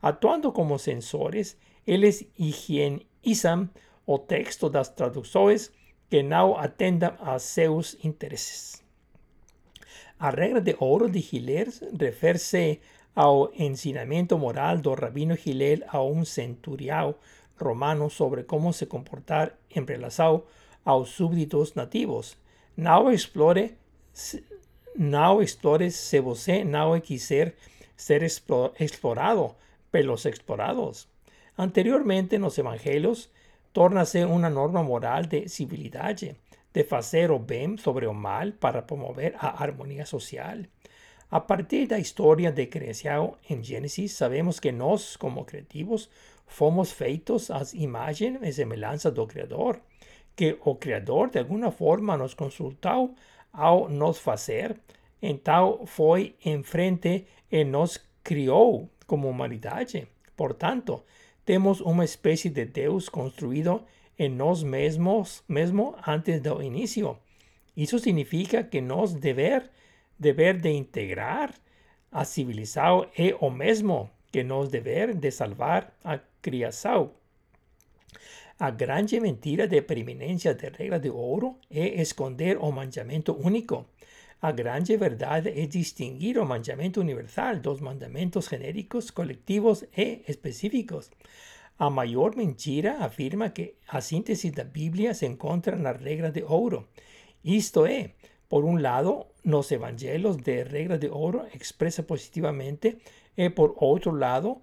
Atuando 0.00 0.52
como 0.52 0.78
censores, 0.78 1.58
eles 1.84 2.26
higienizam 2.38 3.68
o 4.06 4.18
texto 4.18 4.70
das 4.70 4.88
traduções 4.94 5.72
que 6.08 6.22
não 6.22 6.56
atendam 6.56 7.16
a 7.20 7.38
seus 7.38 7.96
interesses. 8.04 8.84
A 10.18 10.30
regra 10.30 10.60
de 10.60 10.76
ouro 10.78 11.10
de 11.10 11.18
Hillel 11.18 11.66
refere-se 11.92 12.80
ao 13.14 13.50
ensinamiento 13.54 14.38
moral 14.38 14.78
do 14.78 14.94
rabino 14.94 15.36
Gilel 15.36 15.84
a 15.88 16.00
un 16.02 16.24
centuriao 16.24 17.18
romano 17.58 18.10
sobre 18.10 18.44
cómo 18.44 18.72
se 18.72 18.86
comportar 18.86 19.58
en 19.70 19.86
relación 19.86 20.44
aos 20.84 21.10
súbditos 21.10 21.74
nativos. 21.76 22.36
Não 22.76 23.10
explore, 23.10 23.74
não 24.94 25.40
explore 25.40 25.90
se 25.90 26.20
você 26.20 26.64
não 26.64 27.00
quiser 27.00 27.54
ser 27.96 28.22
explorado 28.22 29.54
pelos 29.90 30.26
explorados. 30.26 31.08
Anteriormente, 31.56 32.36
los 32.38 32.58
evangelios, 32.58 33.30
tornase 33.72 34.24
una 34.26 34.50
norma 34.50 34.82
moral 34.82 35.28
de 35.28 35.48
civilidad, 35.48 36.16
de 36.16 36.86
hacer 36.90 37.30
o 37.30 37.38
bien 37.38 37.78
sobre 37.78 38.06
o 38.06 38.12
mal 38.12 38.52
para 38.52 38.86
promover 38.86 39.34
a 39.38 39.62
armonía 39.62 40.04
social. 40.04 40.68
A 41.30 41.46
partir 41.46 41.88
de 41.88 41.96
la 41.96 41.98
historia 41.98 42.52
de 42.52 42.68
creación 42.68 43.32
en 43.48 43.64
Génesis, 43.64 44.12
sabemos 44.12 44.60
que 44.60 44.72
nos, 44.72 45.16
como 45.18 45.46
creativos, 45.46 46.10
fomos 46.46 46.94
feitos 46.94 47.50
a 47.50 47.62
imagen 47.72 48.38
y 48.42 48.52
semejanza 48.52 49.10
do 49.10 49.26
Creador, 49.26 49.80
que 50.36 50.58
o 50.64 50.74
Creador 50.74 51.30
de 51.30 51.38
alguna 51.38 51.70
forma 51.70 52.16
nos 52.16 52.34
consultó 52.34 53.10
ao 53.52 53.88
nos 53.88 54.18
fazer, 54.18 54.78
então 55.20 55.86
foi 55.86 56.36
em 56.44 56.62
frente 56.62 57.26
e 57.50 57.64
nos 57.64 57.98
criou 58.22 58.88
como 59.06 59.28
humanidade. 59.28 60.06
Portanto, 60.36 61.02
temos 61.44 61.80
uma 61.80 62.04
espécie 62.04 62.50
de 62.50 62.66
Deus 62.66 63.08
construído 63.08 63.82
em 64.18 64.28
nós 64.28 64.62
mesmos, 64.62 65.42
mesmo 65.48 65.94
antes 66.06 66.40
do 66.40 66.62
início. 66.62 67.18
Isso 67.76 67.98
significa 67.98 68.64
que 68.64 68.80
nós 68.80 69.14
dever, 69.14 69.70
dever 70.18 70.58
de 70.58 70.70
integrar 70.70 71.54
a 72.10 72.24
civilização 72.24 73.06
é 73.16 73.36
o 73.40 73.50
mesmo 73.50 74.10
que 74.32 74.42
nós 74.42 74.68
dever 74.68 75.14
de 75.14 75.30
salvar 75.30 75.94
a 76.02 76.18
criação. 76.40 77.12
A 78.58 78.70
grande 78.70 79.20
mentira 79.20 79.68
de 79.68 79.82
preeminência 79.82 80.54
de 80.54 80.70
regra 80.70 80.98
de 80.98 81.10
ouro 81.10 81.58
é 81.70 82.00
esconder 82.00 82.56
o 82.56 82.72
mandamento 82.72 83.36
único. 83.36 83.84
A 84.40 84.50
grande 84.50 84.96
verdade 84.96 85.50
é 85.50 85.66
distinguir 85.66 86.38
o 86.38 86.46
mandamento 86.46 86.98
universal 86.98 87.56
dos 87.56 87.82
mandamentos 87.82 88.48
genéricos, 88.48 89.10
colectivos 89.10 89.84
e 89.94 90.22
específicos. 90.26 91.10
A 91.78 91.90
maior 91.90 92.34
mentira 92.34 92.96
afirma 93.00 93.50
que 93.50 93.74
a 93.88 94.00
síntese 94.00 94.50
da 94.50 94.64
Bíblia 94.64 95.12
se 95.12 95.26
encontra 95.26 95.76
na 95.76 95.92
regra 95.92 96.30
de 96.32 96.42
ouro. 96.42 96.88
Isto 97.44 97.84
é, 97.84 98.12
por 98.48 98.64
um 98.64 98.80
lado, 98.80 99.26
nos 99.44 99.70
evangelhos 99.70 100.38
de 100.38 100.64
regra 100.64 100.96
de 100.96 101.08
ouro 101.08 101.44
expressa 101.52 102.02
positivamente 102.04 102.96
e 103.36 103.50
por 103.50 103.74
outro 103.76 104.12
lado, 104.12 104.62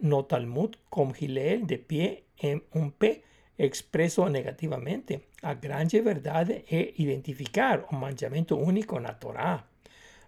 no 0.00 0.24
Talmud 0.24 0.76
com 0.90 1.12
Hillel 1.16 1.66
de 1.66 1.78
pie 1.78 2.24
en 2.42 2.64
un 2.74 2.90
P 2.90 3.27
expreso 3.58 4.28
negativamente. 4.28 5.20
A 5.42 5.54
grande 5.54 6.00
verdade 6.00 6.64
é 6.70 6.94
identificar 6.98 7.84
o 7.90 7.94
mandamento 7.96 8.56
único 8.56 9.00
na 9.00 9.12
Torá. 9.14 9.64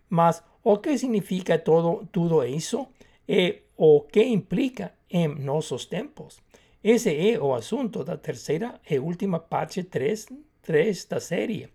Mas 0.09 0.43
o 0.62 0.78
que 0.78 0.99
significa 0.99 1.59
todo, 1.59 2.07
tudo 2.11 2.45
isso 2.45 2.89
e 3.28 3.62
o 3.76 4.01
que 4.03 4.22
implica 4.24 4.93
em 5.09 5.28
nossos 5.28 5.87
tempos? 5.87 6.41
Esse 6.83 7.14
é 7.31 7.39
o 7.39 7.55
assunto 7.55 8.03
da 8.03 8.16
terceira 8.16 8.81
e 8.91 8.99
última 8.99 9.39
parte 9.39 9.85
3, 9.85 10.26
3 10.62 11.05
da 11.05 11.20
série. 11.20 11.68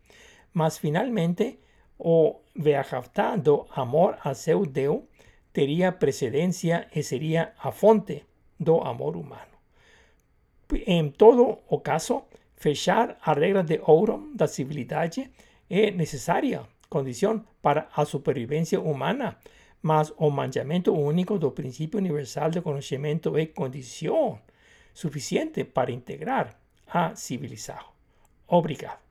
Mas 0.54 0.78
finalmente, 0.78 1.60
o 1.98 2.42
Veahavtá 2.56 3.36
do 3.36 3.66
amor 3.72 4.18
a 4.24 4.34
seu 4.34 4.66
Deus 4.66 5.04
teria 5.54 5.92
precedência 5.92 6.88
e 6.94 7.02
seria 7.02 7.54
a 7.60 7.72
fonte 7.72 8.26
do 8.60 8.82
amor 8.82 9.16
humano. 9.16 9.55
En 10.88 11.12
todo 11.12 11.60
o 11.68 11.80
caso, 11.80 12.24
fechar 12.56 13.18
a 13.22 13.34
regra 13.34 13.64
de 13.64 13.80
ouro 13.86 14.32
da 14.34 14.48
civilidade 14.48 15.30
é 15.70 15.92
necessária 15.92 16.64
condição 16.90 17.44
para 17.62 17.88
a 17.96 18.06
supervivência 18.06 18.80
humana, 18.80 19.38
mas 19.82 20.14
o 20.18 20.30
mandamento 20.30 20.94
único 20.94 21.38
do 21.38 21.52
princípio 21.52 22.00
universal 22.00 22.50
de 22.50 22.62
conhecimento 22.62 23.38
é 23.38 23.46
condição 23.46 24.40
suficiente 24.94 25.64
para 25.64 25.92
integrar 25.92 26.58
a 26.88 27.16
civilização. 27.16 27.86
Obrigado. 28.48 29.05